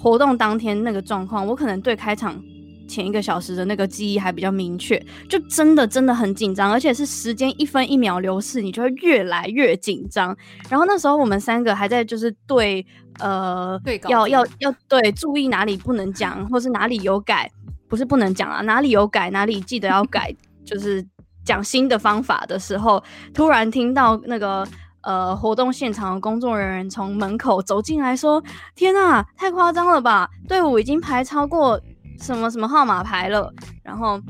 [0.00, 2.42] 活动当天那个状况，我可能对开场
[2.88, 10.36] 前一个小时的那个记忆还比较明确，就真的真的很紧张，而且是时间一分一秒流逝，你就会越来越紧张。
[10.68, 12.84] 然后那时候我们三个还在就是对
[13.18, 17.50] 呃对要要要对注意哪里不能讲，或是哪里有改。
[17.88, 21.06] 不是不能讲啊，哪里有改，哪里记得要改， 就是
[21.44, 24.66] 讲新的方法的时候，突然听到那个
[25.02, 28.42] 呃活动现场的工作人员从门口走进来说
[28.74, 30.28] ：“天啊，太夸张了吧！
[30.48, 31.80] 队伍已经排超过
[32.20, 33.52] 什么什么号码牌了。”
[33.84, 34.20] 然后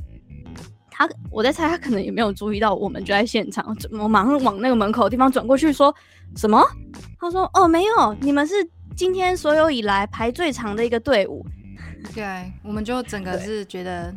[0.90, 5.94] 他，我在猜他可能也没有注意到我们就在现场，我马上往那个门口的地方转过去说
[6.36, 6.62] ：“什么？”
[7.18, 8.54] 他说：“哦，没有，你们是
[8.94, 11.44] 今天所有以来排最长的一个队伍。”
[12.14, 14.14] 对，我们就整个是觉得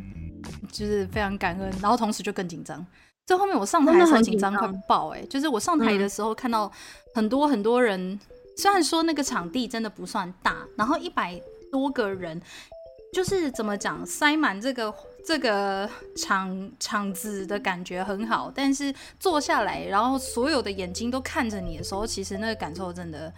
[0.72, 2.84] 就是非常感恩，然后同时就更紧张。
[3.26, 6.70] 这后面我上台的时候紧张快爆哎、欸，就是我上台的时候看到
[7.14, 8.20] 很多很多人，嗯、
[8.56, 11.40] 虽然说那个场地真的不算大，然后一百
[11.70, 12.40] 多个人，
[13.12, 14.92] 就是怎么讲塞满这个
[15.24, 23.32] 这个场场子的感觉很好，但是坐下来，然后所有的眼睛都看着你的时候，其实那个感受真的。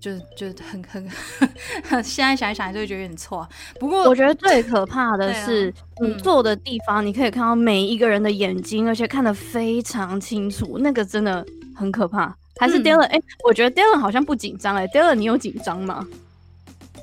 [0.00, 1.04] 就就很很，
[2.04, 3.48] 现在想一想就会觉得有点错。
[3.80, 12.34] 不过我觉得最可怕的是，你坐的地方，你可以看到每一个人的眼睛，而且看得非常清楚，那个真的很可怕。
[12.60, 13.02] 还是 Dylan？
[13.06, 16.06] 哎、嗯欸，我觉得 Dylan 好像不紧张哎，Dylan 你有紧张吗？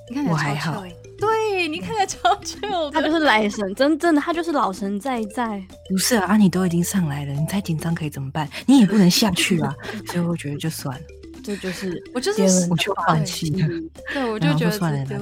[0.10, 0.84] 你看起来欸、我还好。
[1.19, 2.89] 对，你看起来超 chill。
[2.89, 5.61] 他就是来神，真正的他就是老神在在。
[5.89, 8.49] 不是啊，你都已经上来了，你再紧张可以怎么办？
[8.65, 9.76] 你也不能下去啊，
[10.07, 11.01] 所以我觉得就算了。
[11.43, 13.67] 这就是我就是我就放弃了，
[14.13, 15.17] 对，我就觉得算了，对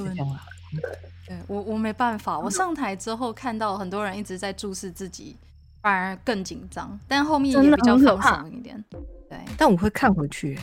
[1.47, 5.35] 我我没办法，我上台之后看到很多人一直在注视自己，
[5.81, 8.83] 反而更紧张，但后面也比较放松一点。
[9.29, 10.57] 对，但我会看回去，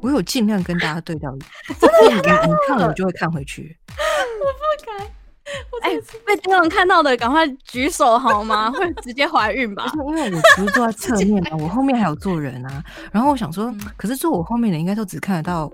[0.00, 1.30] 我有尽量跟大家对到，
[1.80, 1.90] 真
[2.22, 3.76] 的，你看了我就会看回去。
[3.88, 5.06] 我不敢，
[5.82, 8.70] 哎、欸，被 Dylan 看到的赶快举手好吗？
[8.76, 9.90] 会直接怀孕吧？
[9.94, 12.84] 因为我不是坐在侧面 嘛，我后面还有坐人啊。
[13.12, 15.70] 然后我想说，嗯、可是坐我后面的应该都只看得到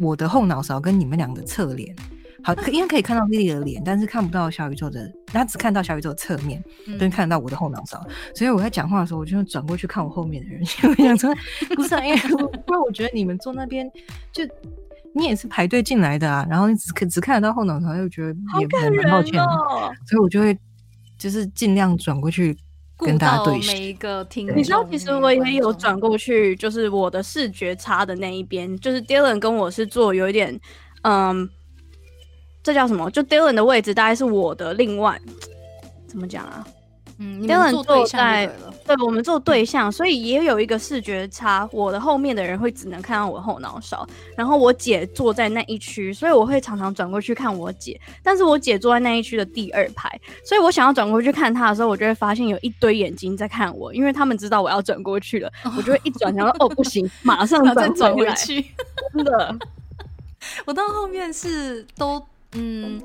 [0.00, 1.94] 我的后脑勺跟你们俩的侧脸。
[2.44, 6.62] 好，应该可以看到 Lily 的脸，但是看不到小宇宙的，他只看到小宇宙的侧面，
[6.98, 8.00] 跟、嗯、看得到我的后脑勺。
[8.32, 11.34] 所以我在讲话的时候，我就转过去看我后面的人，因为我想说，
[11.74, 12.20] 不是、啊，因为
[12.64, 13.90] 不然我觉得你们坐那边
[14.32, 14.44] 就。
[15.18, 18.28] 你也是排队进来的啊，然后你只只看得到后脑勺，又觉得
[18.60, 18.66] 也
[19.02, 20.56] 蛮抱歉，哦，所以我就会
[21.18, 22.56] 就是尽量转过去
[22.98, 23.72] 跟大家对视。
[23.72, 30.58] 每一个听，你知道，其实我也有转过去，就是我的视觉差的那一边，就是 Dylan 跟我是坐有一点，
[31.02, 31.48] 嗯，
[32.62, 33.10] 这叫什么？
[33.10, 35.20] 就 Dylan 的位置大概是我的另外，
[36.06, 36.64] 怎么讲啊？
[37.20, 38.48] 嗯，你们坐在
[38.86, 41.68] 对，我们坐对象，所以也有一个视觉差。
[41.72, 44.06] 我的后面的人会只能看到我后脑勺，
[44.36, 48.00] 然后我姐坐在那一区，所以我会常常转过去看我姐。
[48.22, 50.08] 但是我姐坐在那一区的第二排，
[50.44, 58.64] 所以我想要转过去看她的时候，我就会发现有一堆眼睛在看我，因为他们知道我要转过去了，我就会一转，然后哦不行，马上再转回去。
[59.12, 59.58] 真的，
[60.64, 63.02] 我到后面是都嗯。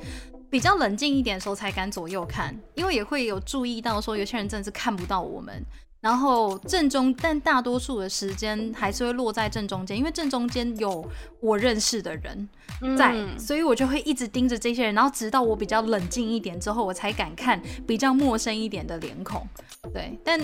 [0.54, 5.66] 比较冷静一点的时候才敢左右看，因为也会有注意到说有些人真的是看不到我们。
[6.04, 12.50] 然后正中，但大多数的时间还是会落在正中间，因为正中间有我认识的人
[12.98, 19.48] 在，嗯、所以我就会一直盯着这些人，然后直到我比较冷静一点之后，我才敢看比较陌生一点的脸孔。
[19.94, 20.38] 对，但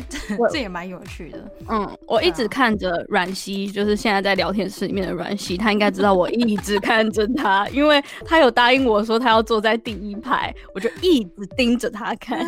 [0.50, 1.52] 这也蛮有趣的。
[1.68, 12.40] 嗯，我一直看着阮熙，就是现在在聊天室里面的阮熙，他应该知道我一直看着他，因为他有答应我说他要坐在第一排，我就一直盯着他看。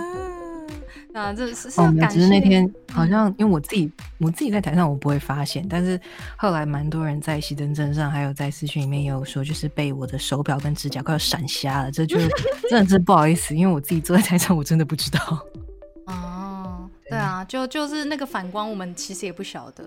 [1.14, 6.00] 啊，这是是哦，只是那天好像因为我自己、嗯、我自己在台上我不会发现，但是
[6.38, 12.18] 后来蛮多人在熄灯阵上，还有在私讯里面也有说，就是被我的手表跟指甲快要闪瞎了，这就
[12.70, 15.20] 真的是不好意思，因为我自己坐在台上，我真的不知道。
[16.08, 19.84] 哦，对啊，就就是那个反光，我们其实也不晓得。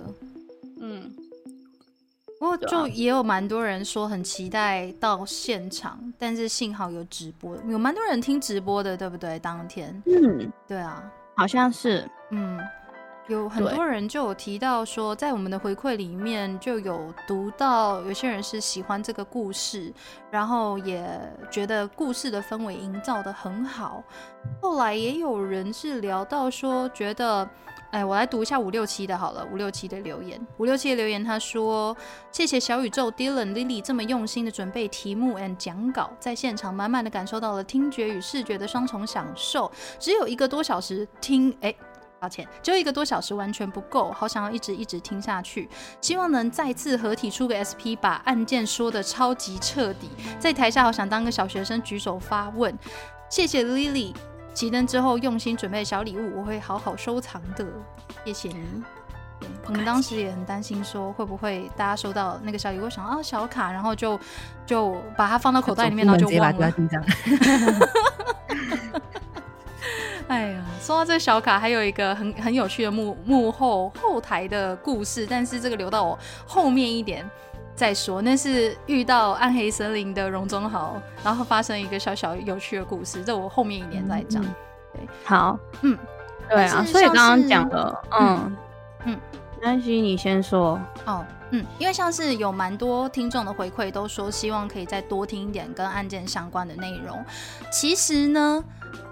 [0.81, 1.11] 嗯。
[2.45, 9.39] 不过就也有蛮多人说很期待到现场，但是幸好有直播，有蛮多人听直播的，对不对？
[9.39, 11.03] 当天，嗯，对啊，
[11.37, 12.61] 好像是，嗯，
[13.29, 19.91] 有很多人就有提到说，在我们的回馈里面就有读到，有些人是喜欢这个故事，
[20.31, 21.03] 然后也
[21.51, 24.05] 觉得故事的氛围营造的很好。
[24.61, 27.49] 后来也有人是聊到说，觉得。
[27.95, 29.47] 哎，我来读一下五六七的好了。
[29.53, 31.97] 五六七的留言，五六七的留言，他说
[32.33, 39.71] ：“谢谢小宇宙 Dylan Lily 这么用心的准备题目 and 讲稿，在现场满满的感受到了听觉与视觉的双重享受。
[40.01, 41.73] 只有一个多小时听，哎，
[42.19, 45.69] 抱歉，只有一个多小时完全不够，好想要一直一直听下去。
[46.01, 50.11] 希望能再次合体出个 SP，把案件说得超级彻底。
[50.41, 52.77] 在台下好想当个小学生举手发问。
[53.31, 54.13] 谢谢 Lily。”
[54.55, 57.67] 熄灯之后用心准备小礼物，我会好好收藏的。
[58.25, 58.83] 谢谢你。
[59.67, 64.19] 我们当时也很担心，说会不会大家收到那个小礼物，想啊小卡，然后就
[64.65, 66.73] 就把它放到口袋里面， 然后就忘了。
[70.29, 77.29] 哎呀，说到这个小卡，还有一个很很有趣的幕幕后后台的故事，但是这个留到我后面一点。
[77.75, 84.43] 再说，那是遇到暗黑森林的荣宗豪，然后发生一个小小有趣的故事，这我后面一年再讲。
[84.45, 84.55] 嗯、
[84.93, 85.99] 对，好，嗯，
[86.49, 88.57] 对啊，所以刚刚讲的，嗯
[89.07, 89.21] 嗯，
[89.61, 90.81] 没关系，你先说。
[91.05, 97.25] 哦，嗯，因为像是有蛮多听众的回馈，都说希望可以再多听一点跟案件相关的内容。
[97.73, 98.65] 其实呢，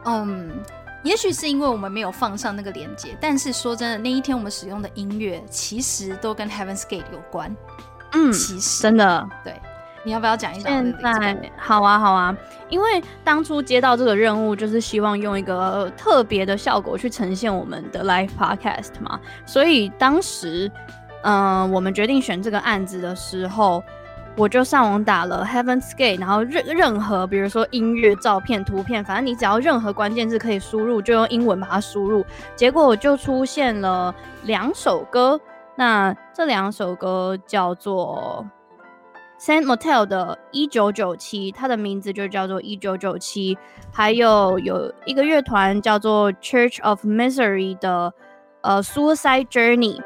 [0.05, 0.53] 嗯，
[1.03, 7.55] 也许是因为我们没有放上那个链接，但是说真的，那一天我们使用的音乐其实都跟 Heaven's Gate 有关。
[8.13, 9.55] 嗯，其实真的，对，
[10.05, 10.73] 你要不要讲一讲？
[10.73, 12.37] 现在好啊，好啊，
[12.69, 20.71] 因为当初接到这个任务，就是希望用一个特别的效果去呈现我们的 live podcast 嘛，所以当时，
[21.23, 23.83] 嗯、呃，我们决定选这个案子的时候，
[24.37, 32.25] 我就上网打了 Heaven's Gate，然后任任何，比如说音乐、照片、图片，反正你只要任何关键字可以输入，就用英文把它输入，
[32.57, 35.41] 结果就出现了两首歌。
[35.77, 38.47] 那这两首歌叫做
[39.41, 43.57] Saint Motel 的一九九七，它的名字就叫做一九九七。
[43.91, 48.13] 还有有一个乐团叫做 Church of Misery 的
[48.61, 50.01] 呃 Suicide Journey。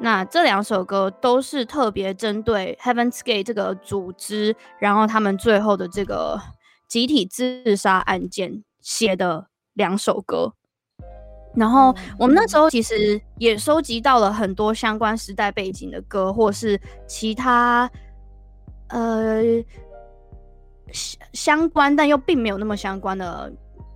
[0.00, 6.40] 那这两首歌都是特别针对 Heaven's Gate 这个组织，然后他们最后的这个
[6.88, 10.54] 集体自杀案件写的两首歌。
[11.56, 17.90] 然后我们那时候其实也收集到了很多相关时代背景的歌，或是其他
[18.88, 19.42] 呃
[20.92, 23.52] 相相关但又并没有那么相关的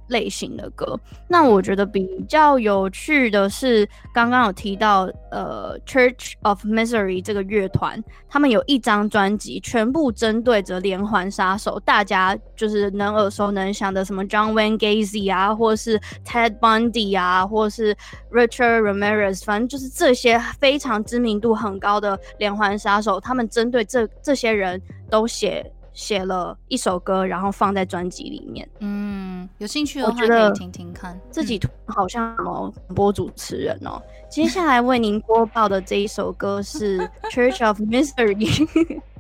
[0.08, 0.98] 类型的歌。
[1.28, 17.96] 那我觉得比较有趣的是，刚刚有提到呃，Church of Misery 这个乐团，他们有一张专辑，全部针对着连环杀手，大家就是能耳熟能详的什么 John Wayne Gacy 啊，或是 Ted Bundy 啊，或是
[18.32, 24.80] Richard Ramirez，反正就是这些非常知名度很高的连环杀手，他们针对这这些人
[25.10, 25.70] 都写。
[25.98, 28.68] 写了一首歌，然后放在专辑里面。
[28.78, 31.18] 嗯，有兴趣的话可以听听看。
[31.28, 34.00] 自己好像广播主持人哦。
[34.30, 37.00] 接下来为您播报的这一首歌是
[37.32, 38.36] 《Church of Misery》。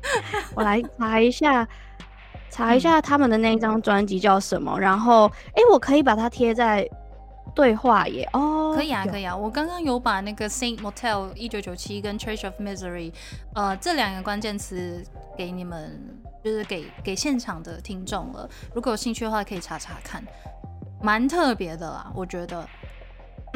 [0.54, 1.66] 我来查一下，
[2.48, 4.78] 查一下他们的那张专辑叫什么。
[4.78, 6.88] 然后，哎，我可以把它贴在
[7.56, 8.28] 对话耶。
[8.34, 9.36] 哦，可以啊，可以啊。
[9.36, 13.12] 我刚刚有把那个 Saint Motel 一九九七跟 Church of Misery，
[13.56, 15.02] 呃，这两个关键词
[15.36, 16.00] 给你们。
[16.42, 20.22] 就是给给现场的听众了，如果有兴趣的话，可以查查看，
[21.02, 22.68] 蛮特别的啦，我觉得。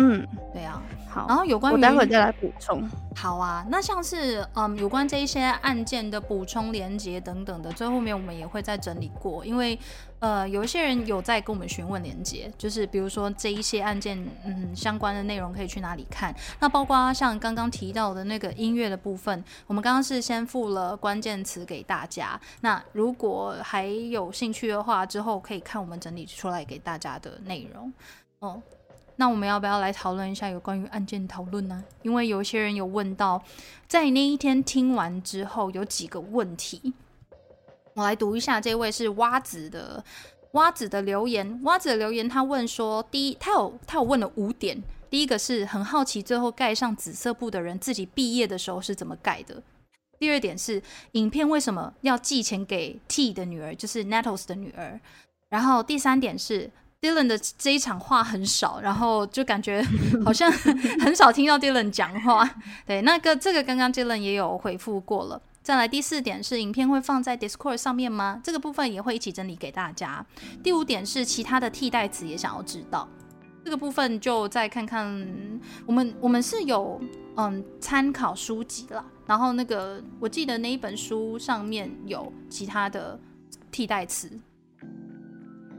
[0.02, 1.26] 嗯，对啊，好。
[1.28, 2.88] 然后有关于我待会再来补充。
[3.14, 9.78] 好啊，那像是嗯，有关这一些案件的补充连接等等的，最后面我们也会再整理过，因为
[10.18, 16.34] 呃，有一些人有在跟我们询问连接，就是比如说这一些案件嗯相关的内容可以去哪里看。
[16.58, 22.40] 那包括像刚刚提到的那个音乐的部分，我们刚刚是先附了关键词给大家。
[22.60, 27.92] 那如果还有兴趣的话，之后可以看我们整理出来给大家的内容
[28.38, 28.62] 哦。
[29.16, 31.84] 那我们要不要来讨论一下有关于案件讨论呢？
[32.02, 33.40] 因为有些人有问到，
[33.86, 36.94] 在那一天听完之后有几个问题，
[37.94, 38.60] 我来读一下。
[38.60, 40.02] 这位是蛙子的
[40.52, 49.56] 蛙子的留言，蛙子的留言他问说：第一，他有他有问了五点，第一个是很好奇最后盖上紫色布的人自己毕业的时候是怎么盖的；
[50.18, 50.82] 第二点是
[51.12, 54.98] 影片为什么要寄钱给 T 的女儿，就是 Nettles 的女儿；
[55.50, 56.70] 然后第三点是。
[57.02, 59.84] Dylan 的这一场话很少，然后就感觉
[60.24, 60.50] 好像
[61.02, 62.48] 很少听到 Dylan 讲话。
[62.86, 65.42] 对，那个这个刚刚 Dylan 也有回复过了。
[65.64, 68.40] 再来第四点是，影片会放在 Discord 上面吗？
[68.44, 70.24] 这个部分也会一起整理给大家。
[70.62, 73.08] 第五点是其他的替代词也想要知道，
[73.64, 75.04] 这个部分就再看看。
[75.84, 77.00] 我们我们是有
[77.36, 83.18] 嗯参考书籍啦，然后那个我记得那一本书上面有其他的
[83.72, 84.30] 替代词，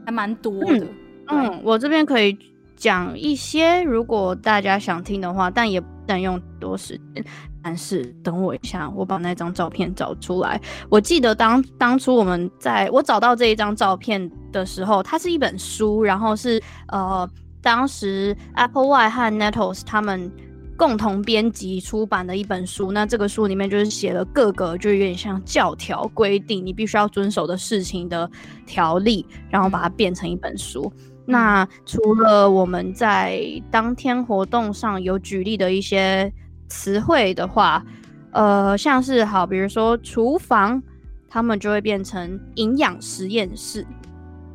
[0.04, 0.84] 还蛮多的。
[0.84, 2.36] 嗯嗯，我这边可以
[2.76, 7.24] 讲一些，如果大家想听的话，但也不能用多时间。
[7.62, 10.60] 但是等我一下，我把那张照片找出来。
[10.88, 17.28] 我记得当当初我们在我找到这一张照片的时候，它是一本书，然后是呃，
[17.62, 20.30] 当时 Applewhite 和 Nettles 他们。
[20.76, 28.28] 共同编辑出版的一本书，那这个书里面就是写了各个，就有点像教条规定，你必须要遵守的事情的
[28.66, 30.92] 条例，然后把它变成一本书。
[31.26, 36.32] 那除了我们在当天活动上有举例的一些
[36.68, 37.84] 词汇的话，
[38.32, 40.82] 呃，像是好，比如说厨房，
[41.28, 43.86] 他们就会变成营养实验室。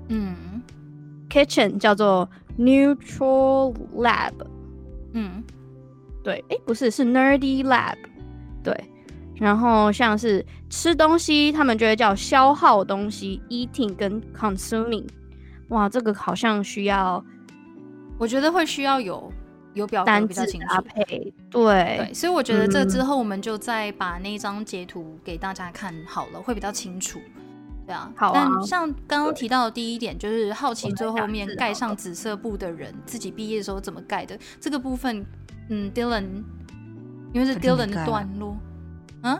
[0.09, 0.61] 嗯
[1.29, 4.33] ，kitchen 叫做 neutral lab。
[5.13, 5.43] 嗯。
[6.21, 7.95] 对，哎，不是，是 Nerdy Lab，
[8.61, 8.75] 对。
[9.35, 15.05] 然后像是吃东西，他们就会叫消耗东西，eating 跟 consuming。
[15.69, 17.23] 哇，这个好像需要，
[18.17, 19.31] 我觉得会需要有
[19.73, 21.33] 有表格比较清楚搭配。
[21.49, 27.19] 对对，所以我觉得这之后我们就再把那张截图给大家看好了，嗯、会比较清楚。
[27.85, 28.49] 对啊，好啊。
[28.51, 35.25] 但像刚刚提到的第一点，就是好奇最后面盖上紫色布的人自己毕业的时候怎么盖的这个部分。
[35.71, 36.25] 嗯，Dylan，
[37.31, 38.57] 因为是 Dylan 的段落，
[39.21, 39.39] 嗯，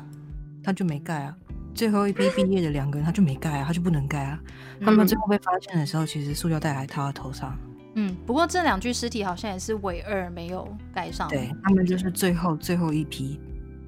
[0.64, 1.36] 他就没盖啊。
[1.74, 4.40] 最后一批毕业的两个人，他就没盖啊，他就不能盖啊。
[4.82, 7.58] 他们最后被发现的时候，其实塑料袋还套在头上。
[7.96, 11.28] 嗯，不过这两具尸体好像也是唯二没有盖上。
[11.30, 13.40] 对，他们就是最后最后一批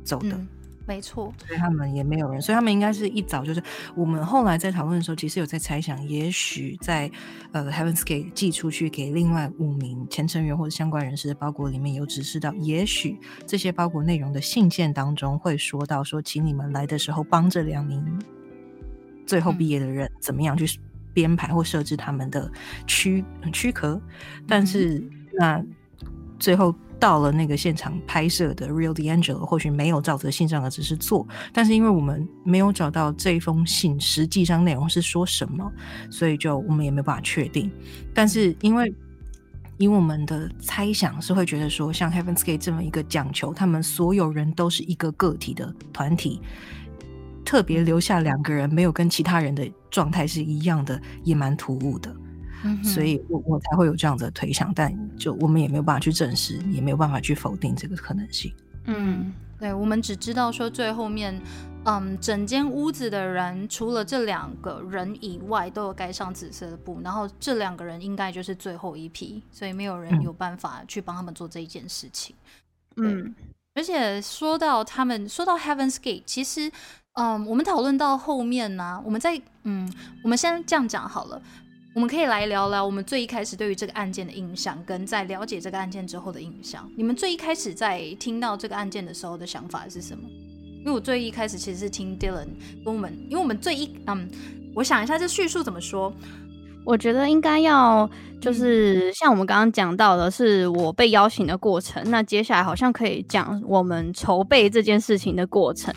[0.03, 0.29] 走的。
[0.29, 0.47] 嗯
[0.91, 3.63] 没错，所以他们也没有人，所以他们应该是一早就是
[3.95, 7.09] 我们后来在讨论的时候，其实有在猜想，也许在
[7.53, 13.17] 呃 Heaven's Gate 寄出去给另外五名前成员或者相关人士的包裹里面有指示到，也许
[13.47, 18.03] 这些包裹内容的信件当中会说到说，请你们来的时候帮这两名
[19.25, 20.77] 最后毕业的人怎么样去
[21.13, 22.51] 编排或设置他们的
[22.85, 23.23] 躯
[23.53, 23.97] 躯壳，
[24.45, 25.65] 但是、嗯、那
[26.37, 26.75] 最后。
[27.01, 35.69] 到了那个现场拍摄的 Real D'Angelo 或许没有照着信上的指示做，但是因为我们没有找到这封信实际上内容是说什么，
[36.11, 37.71] 所以就我们也没办法确定。
[38.13, 38.93] 但是因为
[39.79, 46.39] 以我们的猜想是会觉得说，像 Heaven's Gate 这么一个讲求他们所有人都是一个个体的团体，
[47.43, 52.15] 特别留下两个人没有跟其他人的状态是一样的，也蛮突兀的。
[52.63, 58.53] 嗯、所以我我才会有这样子的推想，但就我们也没有办法去证实，也没有办法去否定这个可能性。
[58.85, 61.39] 嗯，对，我们只知道说最后面，
[61.85, 72.35] 嗯，整间屋子的人除了这两个人以外，都有盖上紫色的布，然后这两个人应该就是最后一批，所以没有人有办法去帮他们做这一件事情。
[72.97, 73.33] 嗯，
[73.75, 76.71] 而且说到他们，说到 Heaven's Gate，其实，
[77.13, 79.91] 嗯，我们讨论到后面呢、啊，我们在，嗯，
[80.23, 81.41] 我们先这样讲好了。
[81.93, 86.89] 我们可以来聊聊我们最一开始对于这个案件的印象，跟在了解这个案件之后的印象。
[86.95, 90.23] 你们最一开始在听到这个案件的时候的想法是什么？
[90.79, 92.47] 因为我最一开始其实是听 Dylan
[92.85, 94.29] 跟我们，因为我们最一嗯，
[94.73, 96.13] 我想一下这叙述怎么说？
[96.85, 102.01] 我觉得应该要就是像我们刚刚讲到的，是我被邀请的过程。
[102.09, 105.93] 那接下来好像可以讲我们筹备这件事情的过程。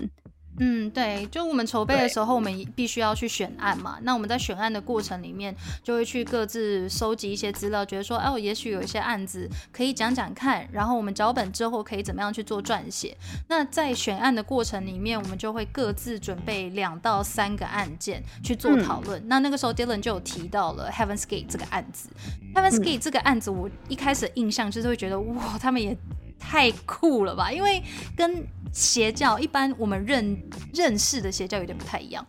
[0.59, 3.99] 嗯，对，就我们筹备的时候，我们必须要去选案嘛。
[4.03, 10.69] 那我们在选案的过程里面，就会去各自收集一些资料，觉得说，哦，也许有一些案子可以讲讲看。
[10.71, 13.17] 然后我们脚本之后可以怎么样去做撰写。
[13.49, 19.21] 那在选案的过程里面，我们就会各自准备两到三个案件去做讨论。
[19.23, 22.09] 嗯、那那个时候，Dylan 就有提到了 Heaven's Gate 这个案子。
[22.55, 25.97] Heaven's Gate 这个案子，我一开始的印象就是会觉得，哇，他们也
[26.47, 27.83] 太酷了吧，因为
[28.15, 30.37] 跟邪教一般我们认
[30.75, 32.25] 认识的邪教有点不太一样，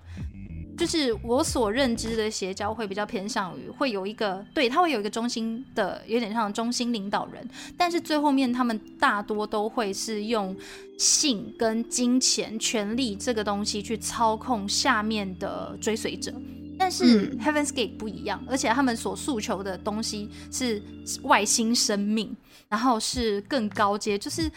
[0.78, 7.48] 就是我所认知的邪教会比较偏向于会有一个，对，他会有一个中心的，有点像中心领导人，
[7.78, 10.56] 但是最后面他们大多都会是用
[10.98, 16.34] 性跟金钱、权力这个东西去操控下面的追随者，
[16.78, 20.82] 但是 Heaven's Gate 不一样，而且他们所诉求的东西是
[21.24, 22.36] 外星生命，
[22.70, 24.52] 然后是更高阶，就是。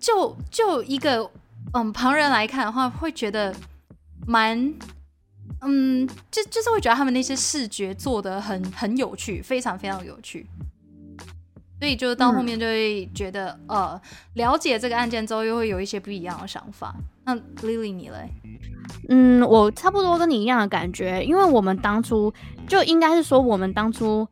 [0.00, 1.28] 就就一个
[1.72, 3.52] 嗯，旁人来看的话，会觉得
[4.24, 4.72] 蛮
[5.62, 10.46] 嗯，就就是会觉得他们那些视觉做的很很有趣，非常非常有趣。
[11.80, 14.02] 所以就到后面就会觉得，嗯、呃，
[14.34, 16.94] 了解这个案件之后，又会有一些不一样的想法。
[17.26, 18.30] 那 Lily 你嘞？
[19.08, 22.32] 嗯，我差不多跟你一样的感觉，因为我们当初
[22.66, 24.26] 就应该是说，我们当初。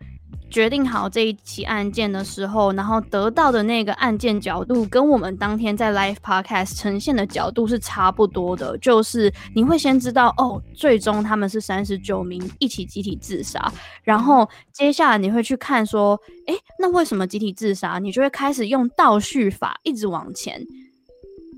[0.51, 13.72] 决定好这一起案件的时候，然后得到的那个案件角度跟我们当天在 Live Podcast 呈现的角度是差不多的，就是你会先知道哦，最终他们是三十九名一起集体自杀，
[14.05, 16.16] 然后接下来你会去看说，
[16.47, 17.99] 诶，那为什么集体自杀？
[17.99, 20.64] 你就会开始用倒叙法一直往前。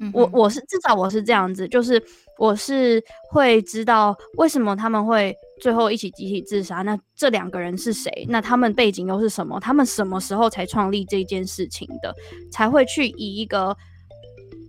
[0.00, 2.02] 嗯、我我是至少我是这样子，就是
[2.38, 6.82] 我是会知道为什么他们会最后一起集体自杀。
[6.82, 8.26] 那这两个人是谁？
[8.28, 9.58] 那他们背景又是什么？
[9.60, 12.14] 他们什么时候才创立这件事情的？
[12.52, 13.76] 才会去以一个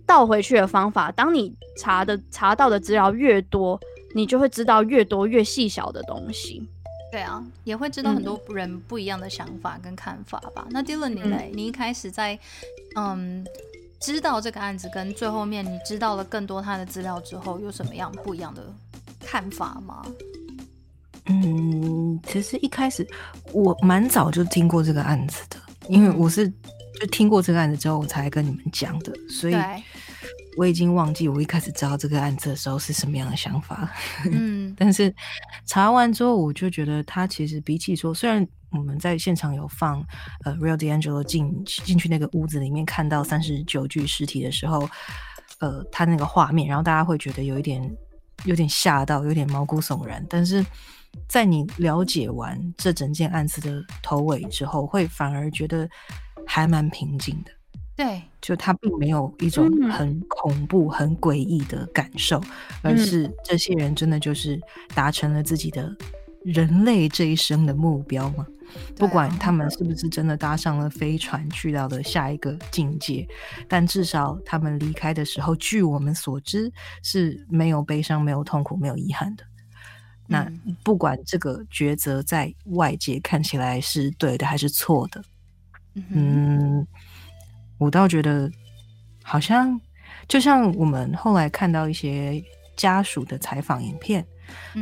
[0.06, 1.12] 倒回去的方法。
[1.12, 3.78] 当你查的查到的资料越多，
[4.14, 6.66] 你就会知道越多越细小的东西。
[7.12, 10.64] 对啊，也会知道很多人不一样的想法跟看法吧。
[10.66, 11.50] 嗯、那 Dylan 你嘞？
[11.50, 12.38] 嗯、你一开始在
[12.96, 13.44] 嗯。
[14.00, 18.62] 知道这个案子跟最后面你知道了更多他的资料之后，有什么样不一样的
[19.20, 20.06] 看法吗？
[21.26, 23.06] 嗯，其实一开始
[23.52, 25.56] 我蛮早就听过这个案子的，
[25.88, 26.48] 因为我是
[27.00, 29.54] 就听过这个案子之后，我才跟你们讲的，所以
[30.58, 33.88] 我已经忘记我一开始知道这个案子的时候是什么样的想法。
[34.30, 35.14] 嗯，但是
[35.64, 38.46] 查完之后，我就觉得他其实比起说，虽然。
[38.70, 40.04] 我们在现场有放，
[40.44, 44.86] 呃，Real DeAngelo 进进去那个屋子里面，看到三十九具尸体的时候，
[45.60, 47.82] 呃，他那个画面，然后大家会觉得有一点
[48.44, 50.22] 有点吓到，有点毛骨悚然。
[50.28, 50.62] 但是
[51.26, 55.88] 在你了解完这整件案子的头尾之后，会反而觉得
[56.46, 57.50] 还蛮平静的。
[57.98, 62.40] 对，就他并没有一种很恐怖、很诡异的感受，
[62.80, 64.60] 而是这些人真的就是
[64.94, 65.92] 达成了自己的。
[66.44, 68.46] 人类这一生的目标吗？
[68.96, 73.26] 不管他们是不是真的搭上了飞船去到了下一个境界，
[73.66, 76.72] 但至少他们离开的时候，据我们所知
[77.02, 79.44] 是没有悲伤、没有痛苦、没有遗憾的。
[80.28, 80.48] 那
[80.84, 85.22] 不管这个抉择在外界看起来是对的还是错的，
[86.10, 86.86] 嗯，
[87.78, 88.50] 我倒觉得
[89.22, 89.80] 好像
[90.28, 92.42] 就像我们后来看到一些
[92.76, 94.26] 家属的采访影片。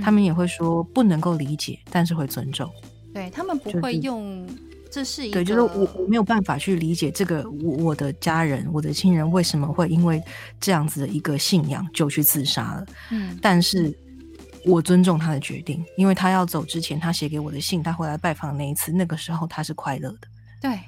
[0.01, 2.71] 他们也会说不能够理解，但是会尊重。
[3.13, 4.49] 对，他们不会用，
[4.89, 10.23] 这是一个对，就是我我没有办法去理解这个我我的家人、我的亲人为什么会因为
[10.61, 12.87] 这样子的一个信仰就去自杀了。
[13.11, 13.93] 嗯，但是
[14.65, 20.29] 我尊重他的决定，因为他要走之前，他写给我的信，他回来拜访那一次，那个时候他是快乐的。
[20.63, 20.79] 对。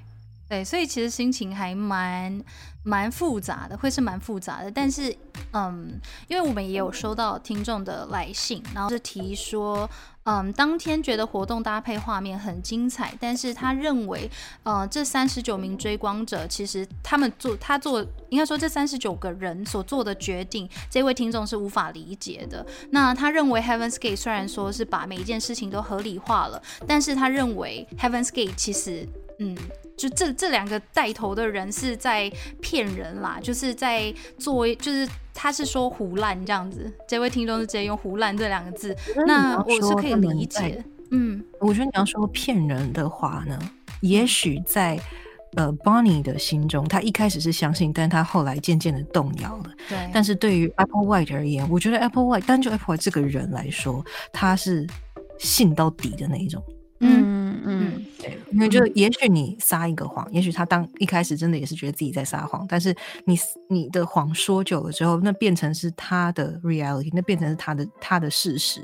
[0.48, 2.42] 对，所以其实心情还蛮
[2.82, 4.70] 蛮复杂的，会是蛮复杂的。
[4.70, 5.14] 但是，
[5.52, 9.88] 嗯，因为我们也有收到听众的来信，然后是提说，
[10.24, 14.30] 嗯，当天觉得活动搭配画面很精彩，但是他认为，
[14.62, 22.64] 呃，这三十九名追光者其实他们做他做，应该说这三十九个人所做的决定，这位听众是无法理解的。
[22.90, 29.06] 那他认为 Heaven's Gate 虽然说是把每一件事情都合理化了，但是他认为 Heaven's Gate 其实，
[29.38, 29.56] 嗯。
[29.96, 32.30] 就这这两个带头的人是在
[32.60, 36.88] 骗人啦，就是在做，就是他是说胡乱这样子。
[37.08, 40.84] 这位听众是直接用胡乱这两个字，那我是可以理解。
[41.10, 43.58] 嗯，我觉得你要说骗人的话呢，
[44.00, 44.96] 也许在
[45.56, 49.64] 呃 Bonnie 的心中，他一开始是相信，但他后来渐渐的动摇了。
[49.88, 49.98] 对。
[50.12, 54.86] 但是对于 Applewhite 而言，我觉得 Applewhite 单就 Applewhite 这个人来说，他是
[55.40, 56.62] 信到底的那一种。
[57.00, 62.94] 嗯嗯，对，因为就也许你撒一个谎，嗯、也许他当一开始真的也是觉得自己在撒谎，但是
[63.24, 63.38] 你
[63.68, 68.80] 你的谎说久了之后，那变成是他的 reality，那变成是他的他的事实。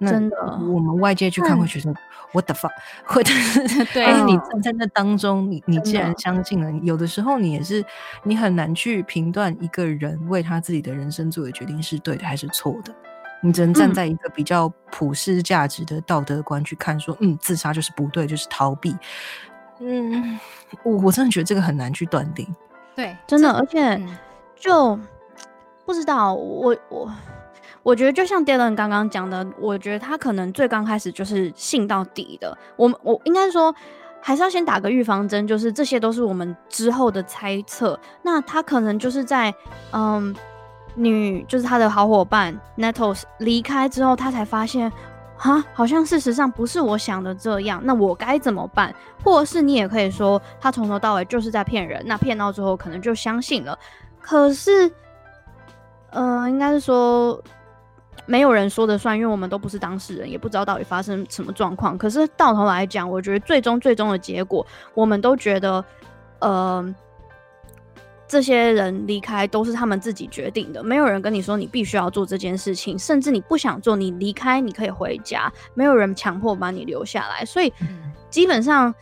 [0.00, 0.36] 真的，
[0.68, 1.94] 我们外界去看会觉得
[2.32, 2.72] what the fuck，
[3.04, 3.32] 或者
[3.94, 7.84] 对，但是你站在那当中，你你既然相信了，有的时候你也是
[8.24, 12.92] 你很难去评断一个人为他自己的人生做的决定是对的还是错的。
[13.44, 18.96] 你只能站在一个比较普世价值的道德观去看，说，嗯，自杀就是不对，就是逃避。
[19.80, 20.38] 嗯，
[20.84, 22.46] 我我真的觉得这个很难去断定。
[22.94, 24.00] 对，真的，而且
[24.54, 24.96] 就
[25.84, 27.12] 不知道，我我
[27.82, 32.56] 我觉得就像 Dylan 刚刚讲的，我觉得他可能最刚开始就是信到底的。
[32.76, 33.74] 我我应该说，
[34.20, 37.98] 还是要先打个预防针，就是这些都是我们之后的猜测。
[38.22, 39.52] 那他可能就是在
[39.90, 40.32] 嗯。
[40.94, 44.92] 女就是他的好伙伴 Nettles 离开之后，他才发现，
[45.36, 47.80] 哈，好像事实上不是我想的这样。
[47.84, 48.94] 那我该怎么办？
[49.24, 52.02] 或是你也可以说，他从头到尾就是在骗人。
[52.06, 53.78] 那骗到最后，可能就相信了。
[54.20, 54.90] 可是，
[56.10, 57.42] 呃，应该是说，
[58.26, 61.96] 没有人说的算，因为我们都不是当事人，也不知道到底发生什么状况。
[61.96, 65.84] 可是到头来讲，我觉得最终最终的结果，我们都觉得，
[66.40, 66.94] 呃。
[68.32, 77.44] 这些人离开都是他们自己决定的，没有人跟你说你必须要做这件事情，甚至你不想做，你离开你可以回家，没有人强迫把你留下来。
[77.44, 77.70] 所以
[78.30, 78.94] 基本上，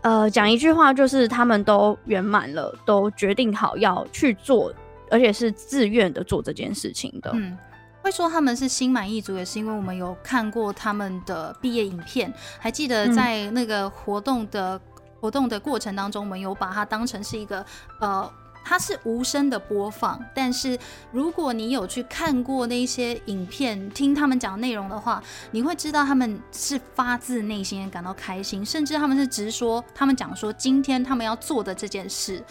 [0.00, 4.74] 呃，讲一句话就是他们都圆满了，都决定好要去做，
[5.12, 7.30] 而且是自愿的做这件事情的。
[7.34, 7.56] 嗯，
[8.02, 14.80] 会说他们是心满意足，也是因为我们有看过他们的毕业影片，还记得在那个活动的、嗯、
[15.20, 17.64] 活动的过程当中，我们有把它当成是一个
[18.00, 18.28] 呃。
[18.68, 20.76] 它是无声的播放，但是
[21.12, 32.42] 如果你有去看过那些影片，听他们讲内容的话，你会知道他们是发自内心感到开心，甚至他们是直说，他们讲说今天他们要做的这件事，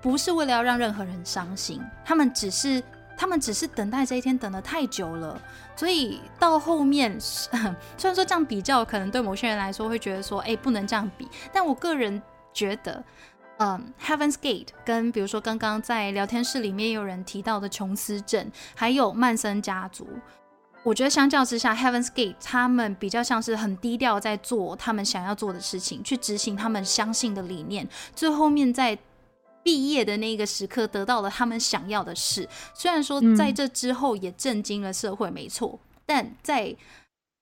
[0.00, 2.82] 不是为了要让任何人伤心，他们只是
[3.14, 5.38] 他们只是等待这一天等得太久了，
[5.76, 12.22] 所以到后面， 虽然说这样比较可能对某些人来说会觉得说，哎，不能这样比，但我个人
[12.54, 13.04] 觉得。
[13.58, 20.06] 嗯、um，Heaven's Gate 跟比如说刚刚在聊天室里面有人提到的琼斯镇，还有曼森家族，
[20.82, 28.96] 我觉得相较之下，Heaven's Gate 他们比较像是很低调在做他们想要做的事情，去执行他们相信的理念，最后面在
[29.62, 32.48] 毕业的那个时刻得到了他们想要的事。
[32.74, 36.76] 虽然说在这之后也震惊了社会，没错，但在。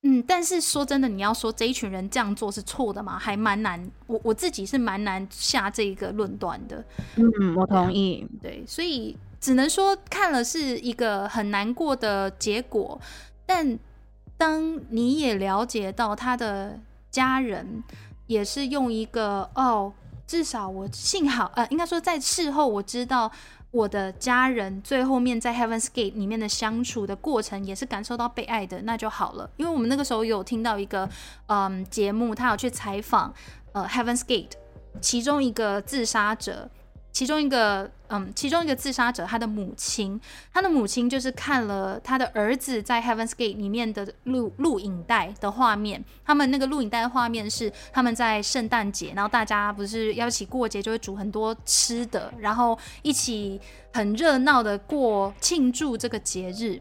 [0.03, 3.19] 嗯，但是说真的，你要说这一群人这样做是错的吗？
[3.19, 6.85] 还蛮难，我我自己是蛮难下这个论断的。
[7.17, 8.25] 嗯，我同意。
[8.41, 13.01] 对，所以只能说看了是一个很难过的结果。
[13.45, 13.79] 但
[14.37, 16.79] 当你也了解到他的
[17.11, 17.83] 家人
[18.27, 19.93] 也是用一个哦，
[20.27, 23.33] 至少我幸好呃，应该说在事后我知道。
[23.77, 29.51] 我的家人最后面在 Heaven's Gate 里面的相处的过程，也是感受到被爱的，那就好了。
[29.59, 31.07] 因为我们那个时候有听到一个
[31.49, 33.35] 嗯节目，他有去采访
[33.73, 34.53] 呃 Heaven's Gate
[35.03, 36.71] 其中一个自杀者。
[37.17, 40.21] 其中一个，嗯，其中一个自杀者，他的母亲，
[40.53, 46.05] 他的母亲就是看了他的儿子在 Heaven's Gate 里面的录录影带的画面。
[46.27, 53.59] 他们那个录影带的画面是他们在圣诞节，然后大家不是要一起过节，就会煮很多吃的，然后一起
[53.95, 56.79] 很热闹的过庆祝这个节日。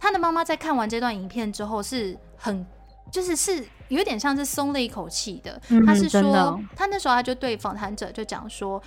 [0.00, 2.66] 他的妈妈在看完这段影片之后，是很，
[3.12, 5.62] 就是是有点像是松了一口气的。
[5.86, 8.82] 他是说，他那时候他就对访谈者就讲说，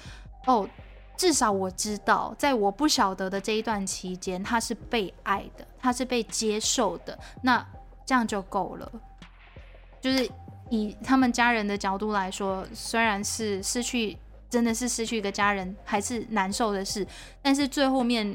[0.45, 0.67] 哦。
[1.19, 7.63] 至少我知道，在我不晓得的这一段期间，他是被爱的，他是被接受的，那
[8.05, 8.89] 这样就够了。
[9.99, 10.31] 就是
[10.69, 14.17] 以他们家人的角度来说，虽然是失去，
[14.49, 17.05] 真的是失去一个家人，还是难受的事，
[17.41, 18.33] 但是最后面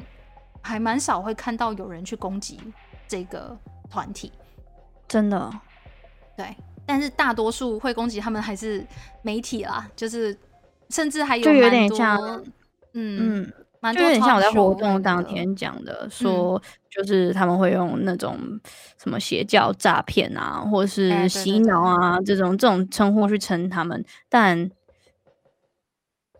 [0.61, 2.59] 还蛮少会看到有人去攻击
[3.07, 3.57] 这个
[3.89, 4.31] 团体，
[5.07, 5.51] 真的。
[6.37, 6.55] 对，
[6.85, 8.85] 但是大多数会攻击他们还是
[9.23, 10.37] 媒体啦，就是
[10.91, 12.43] 甚至还有就有点像，
[12.95, 18.39] 嗯嗯，就有点像我在活动当天讲的，说就是他们会用那种
[18.97, 24.71] 什么邪教诈骗啊，或是洗脑啊这种这种称呼去称他们，但。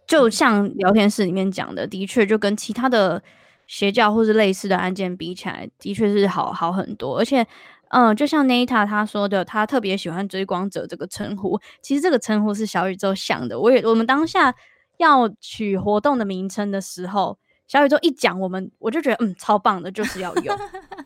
[0.08, 3.24] 就像聊天室里面讲的，的确就跟其他的
[3.66, 7.18] 邪教或是类似的案件比起来，的确是好好很多。
[7.18, 7.42] 而且，
[7.90, 11.60] 嗯、呃，就像 Nata 他说的，他特别喜欢“追光者”这个称呼。
[11.82, 13.60] 其实这个称呼是小宇宙想的。
[13.60, 14.54] 我也我们当下
[14.98, 17.38] 要取活动的名称的时候，
[17.68, 20.58] 小宇宙一讲，我们我就觉得嗯，超棒的，就是要用。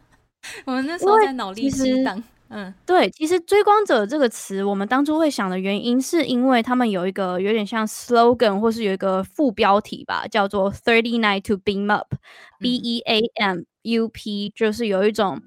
[0.66, 2.24] 我们那时候在脑力激荡。
[2.52, 15.40] 嗯，对，其实“追光者”这个词，我们当初会想的原因，是因为他们有一个有点像 slogan，或是有一个副标题吧，叫做 “Thirty Nine to Beam Up”，B E A M U P，就是有一种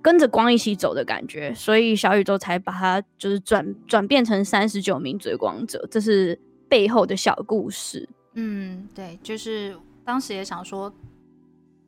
[0.00, 6.40] 跟着光一起走的感觉，所以小宇宙才把它就是转转变成三十九名追光者，这是
[6.72, 8.08] 背后的小故事。
[8.32, 10.90] 嗯，对，就是当时也想说，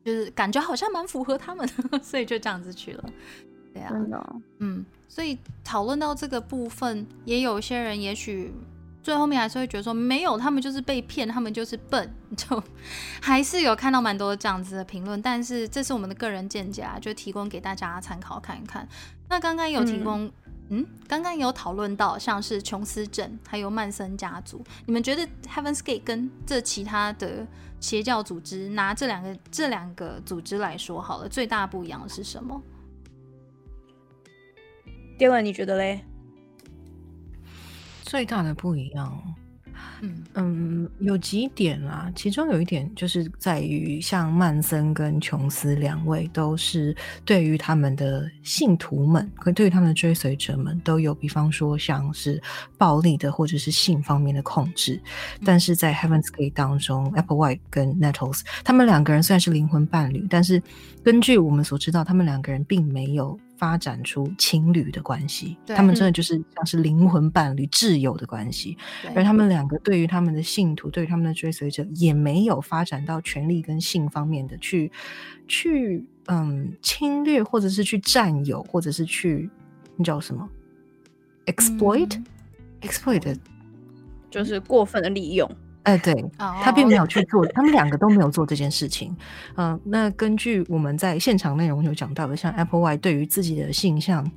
[0.05, 3.05] 就是感觉好像蛮符合他们的， 所以就这样子去了。
[3.73, 3.91] 对啊，
[4.59, 8.53] 嗯，所以讨论到这个部分，也有一些人也许
[9.03, 12.63] 最后面还是会觉得说，没有，他们就是被骗，他们就是笨， 就
[13.23, 15.21] 还是有看到蛮多这样子的评论。
[15.23, 18.87] 但是这是我们的个人见解啊，就提供给大家参考看一看。
[19.31, 20.31] 那刚刚有提供，
[20.71, 27.47] 嗯，刚刚、嗯、有讨论到像是琼斯镇还有曼森家族，你们觉得 Heaven's Gate 跟这其他的
[27.81, 32.63] 邪教组织，拿这两个这两个组织来说好了，最大不一样的是什么？
[35.19, 36.05] 第二，你觉得嘞？
[38.03, 39.35] 最大的不一样，
[40.01, 42.11] 嗯嗯，有几点啊。
[42.15, 52.43] 其中有一点就是在于，像曼森跟琼斯两位都是对于他们的信徒们，跟对于他们的追随者们都有，比方说像是
[52.77, 55.01] 暴力的或者是性方面的控制。
[55.45, 60.63] 但是在 Heaven's Gate 当中，Applewhite 跟 Nettles 他们两个人虽然是灵魂伴侣，但是
[61.03, 63.39] 根据我们所知道，他们两个人并没有。
[63.57, 68.77] 发展出情侣的关系，他们真的就是像是灵魂伴侣、挚友的关系。
[69.15, 74.91] 而他们两个对于他们的信徒、对于他们的追随者，也没有发展到权力跟性方面的去
[75.47, 79.49] 去嗯侵略，或者是去占有，或者是去
[79.97, 80.49] 那叫什么
[81.47, 82.25] ？exploit、嗯、
[82.83, 83.37] exploit，
[84.31, 85.49] 就是过分的利用。
[85.85, 86.31] 哎，欸、对，
[86.63, 89.15] 他并没有去做，他们两个都没有做这件事情。
[89.57, 94.29] 嗯、呃，那根据我们在现场内容有讲到的，像 Applewhite 对于自己的性向，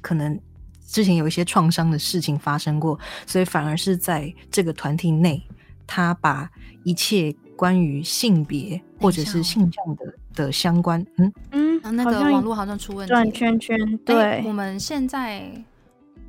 [0.00, 0.38] 可能
[0.84, 5.40] 之前有一些创伤的事情发生过，所以反而是在这个团体内，
[5.86, 6.50] 他把
[6.82, 13.98] 一切关于性别或者是性向的的相关，嗯嗯，那个网络好像出问题，转圈圈。
[13.98, 15.48] 对、欸，我们现在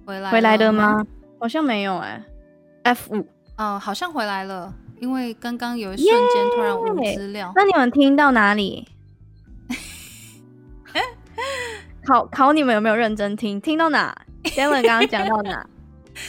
[0.06, 1.03] 回来回来的吗？
[1.39, 2.24] 好像没有哎、
[2.84, 3.26] 欸、，F 五。
[3.58, 7.53] 哦，好像回来了，因为刚刚有一瞬间突然无资料。
[7.56, 8.88] 那你们听到哪里？
[12.06, 13.60] 考考你们有没有认真听？
[13.60, 15.66] 听到哪？Dylan 刚刚讲到哪？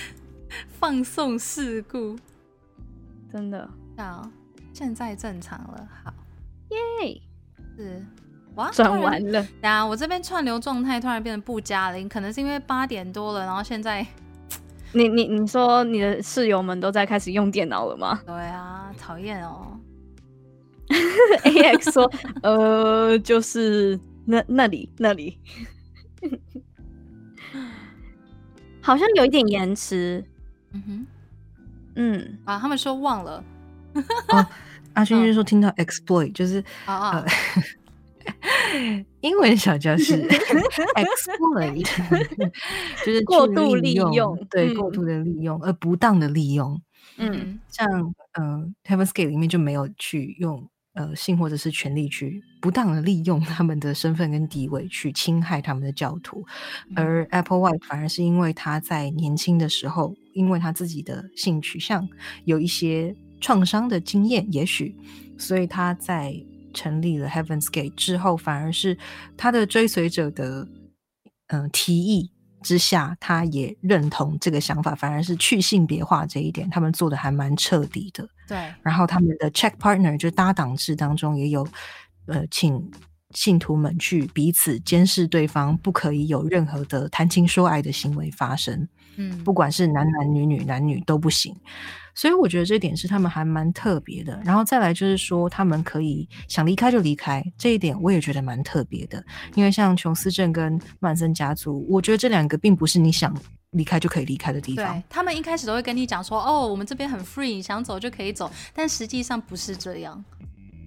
[0.79, 2.17] 放送事故，
[3.33, 4.31] 真的好，
[4.73, 6.13] 现在正常了，好，
[6.71, 7.21] 耶，
[7.77, 8.07] 是
[8.55, 9.43] 哇，转完了。
[9.61, 14.07] 等下我这边串流状态突然变得不佳了，可能是因为八点多了，然后现在。
[14.97, 18.19] 你你你说你的室友们都在开始用电脑了吗？
[18.25, 19.79] 对啊，讨厌哦。
[21.45, 22.11] AX 说，
[22.43, 25.39] 呃，就是那那里那里，
[28.81, 30.25] 好像有一点延迟。
[30.73, 31.07] 嗯哼，
[31.97, 33.45] 嗯，啊，他们说忘了。
[34.29, 34.47] 哦，
[34.95, 37.11] 阿勋就说听到 exploit，就是啊啊。
[37.27, 37.27] 呃
[39.21, 40.23] 英文小教室
[40.95, 41.87] exploit
[43.05, 46.81] 就是过度利用，对，过度的利用，而不当的利用。
[47.17, 47.89] 嗯，像
[48.39, 56.45] 嗯、呃、Heaven's Gate 里面就没有去用呃性或者是权力去不当的利用他们的身份跟地位去侵害他们的教徒，
[56.95, 62.07] 而 Applewhite 反而是因为他在年轻的时候，因为他自己的性取向
[62.45, 64.95] 有一些创伤的经验，也许
[65.39, 66.35] 所以他在。
[66.77, 68.97] 成立了 Heaven's Gate 之后，反而是
[69.37, 70.69] 他的追随者的
[71.49, 72.31] 嗯、呃、提议
[72.63, 78.29] 之下，他也认同这个想法，反而是去性别化这一点，他们做的还蛮彻底的。
[78.47, 81.67] 对，然后他们的 Check Partner 就搭档制当中也有
[82.27, 82.91] 呃请
[83.31, 88.89] 信徒们去彼此监视对方，不可以有任何的谈情说爱的行为发生。
[89.17, 91.55] 嗯，不管是男男女女，男女都不行。
[92.15, 94.41] 所以我觉得这点是他们还蛮特别的。
[94.43, 99.23] 然后再来就是说，他们可以想离开就离开，这一点我也觉得蛮特别的。
[99.55, 103.37] 因为像琼斯镇跟曼森家族，我觉得这两个并不是你想
[103.73, 104.95] 离开就可以离开的地方。
[104.95, 110.25] 对，他们一开始都会跟你讲说：“哦，我们这边很 free，想走就可以走。”但实际上不是这样。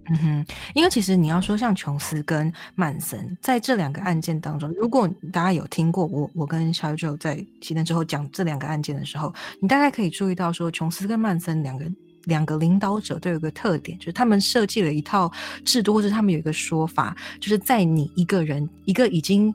[0.09, 11.85] 嗯哼，因为其实你要说像琼斯跟曼森在这两个案件当中，如果大家有听过我我跟小九在熄灯之后讲这两个案件的时候，你大概可以注意到说，琼斯跟曼森两个
[12.25, 15.31] 两个领导者都有个特点，就是他们设计了一套
[15.63, 19.53] 制度，或者他们有一个说法，就是在你一个人一个已经。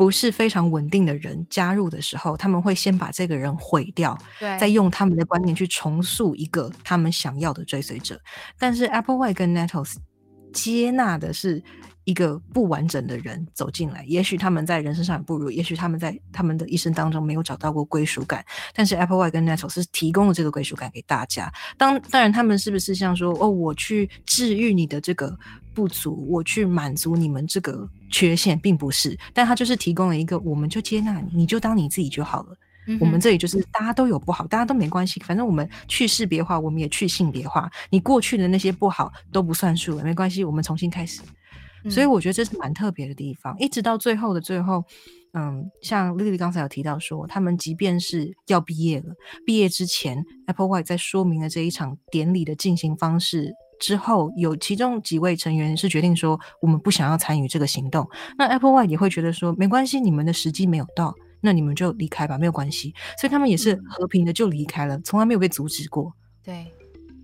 [0.00, 8.18] 不是非常稳定的人加入的时候，他们会先把这个人毁掉，对，再用他们的观念去重塑一个他们想要的追随者。
[8.58, 9.96] 但是 Applewhite 跟 Nettles
[10.54, 11.62] 接纳的是
[12.04, 18.42] 一个不完整的人走进来，也许他们在人生上很不如，也许他们在他们的一生当中没有找到过归属感。
[18.74, 21.52] 但是 Applewhite 跟 Nettles 是提供了这个归属感给大家。
[21.76, 25.38] 当当然，他们是不是像说哦，我去治愈你的这个
[25.74, 32.56] 不足，我去满足你们这个缺陷，并不是，但他就是提供了一个，我们就接纳你，你就当你自己就好了。
[32.86, 41.20] 嗯、我们这里就是大家都有不好，大家都没关系，反正我们去识别化，我们也去性别化，你过去的那些不好都不算数了，没关系，我们重新开始。
[41.84, 44.82] 嗯、所以我觉得这是蛮特别的地方，一直到最后的最后，
[45.34, 49.14] 嗯，像 Lily 刚才有提到说，他们即便是要毕业了，
[49.46, 53.52] 毕业之前，Applewhite 在说明了这一场典礼的进行方式。
[53.80, 58.08] 之后有其中几位成员是决定说，我们不想要参与这个行动。
[58.38, 62.94] 那 Applewhite 也会觉得说，没关系，你们的时机没有到，那你们就离开吧，没有关系。
[63.18, 66.12] 所以他们也是和平的就离开了，从来没有被阻止过。
[66.44, 66.66] 对，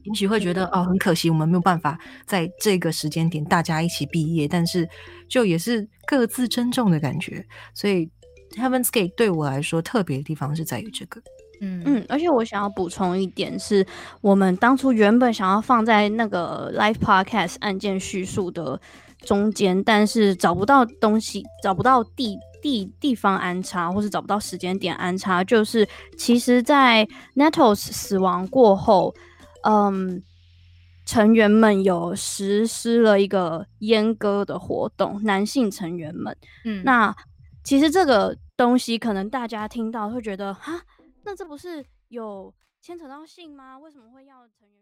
[0.04, 4.88] 也许会觉得哦，很可惜，我们没有办法在这个时间点大家一起毕业，但是
[5.28, 7.46] 就也是各自珍重的感觉。
[7.74, 8.10] 所以
[8.56, 11.20] Heaven's Gate 对我来说特别的地方是在于这个。
[11.60, 11.82] 嗯。
[11.84, 13.86] 嗯，而且我想要补充一点是，
[14.20, 18.80] 我们当初原本想要放在那个 live podcast 案件叙述的
[19.20, 29.14] 中间，但是找不到东西，找不到地地地方安插，或是找不到时间点安插，就是其实，在 Nettles 死亡过后，
[29.62, 30.22] 嗯，
[31.04, 37.14] 成员们有实施了一个阉割的活动，男性成员们，嗯，那
[37.64, 40.82] 其实这个东西可能大家听到会觉得哈。
[41.26, 43.76] 那这不是有牵扯到性吗？
[43.76, 44.75] 为什么会要成员？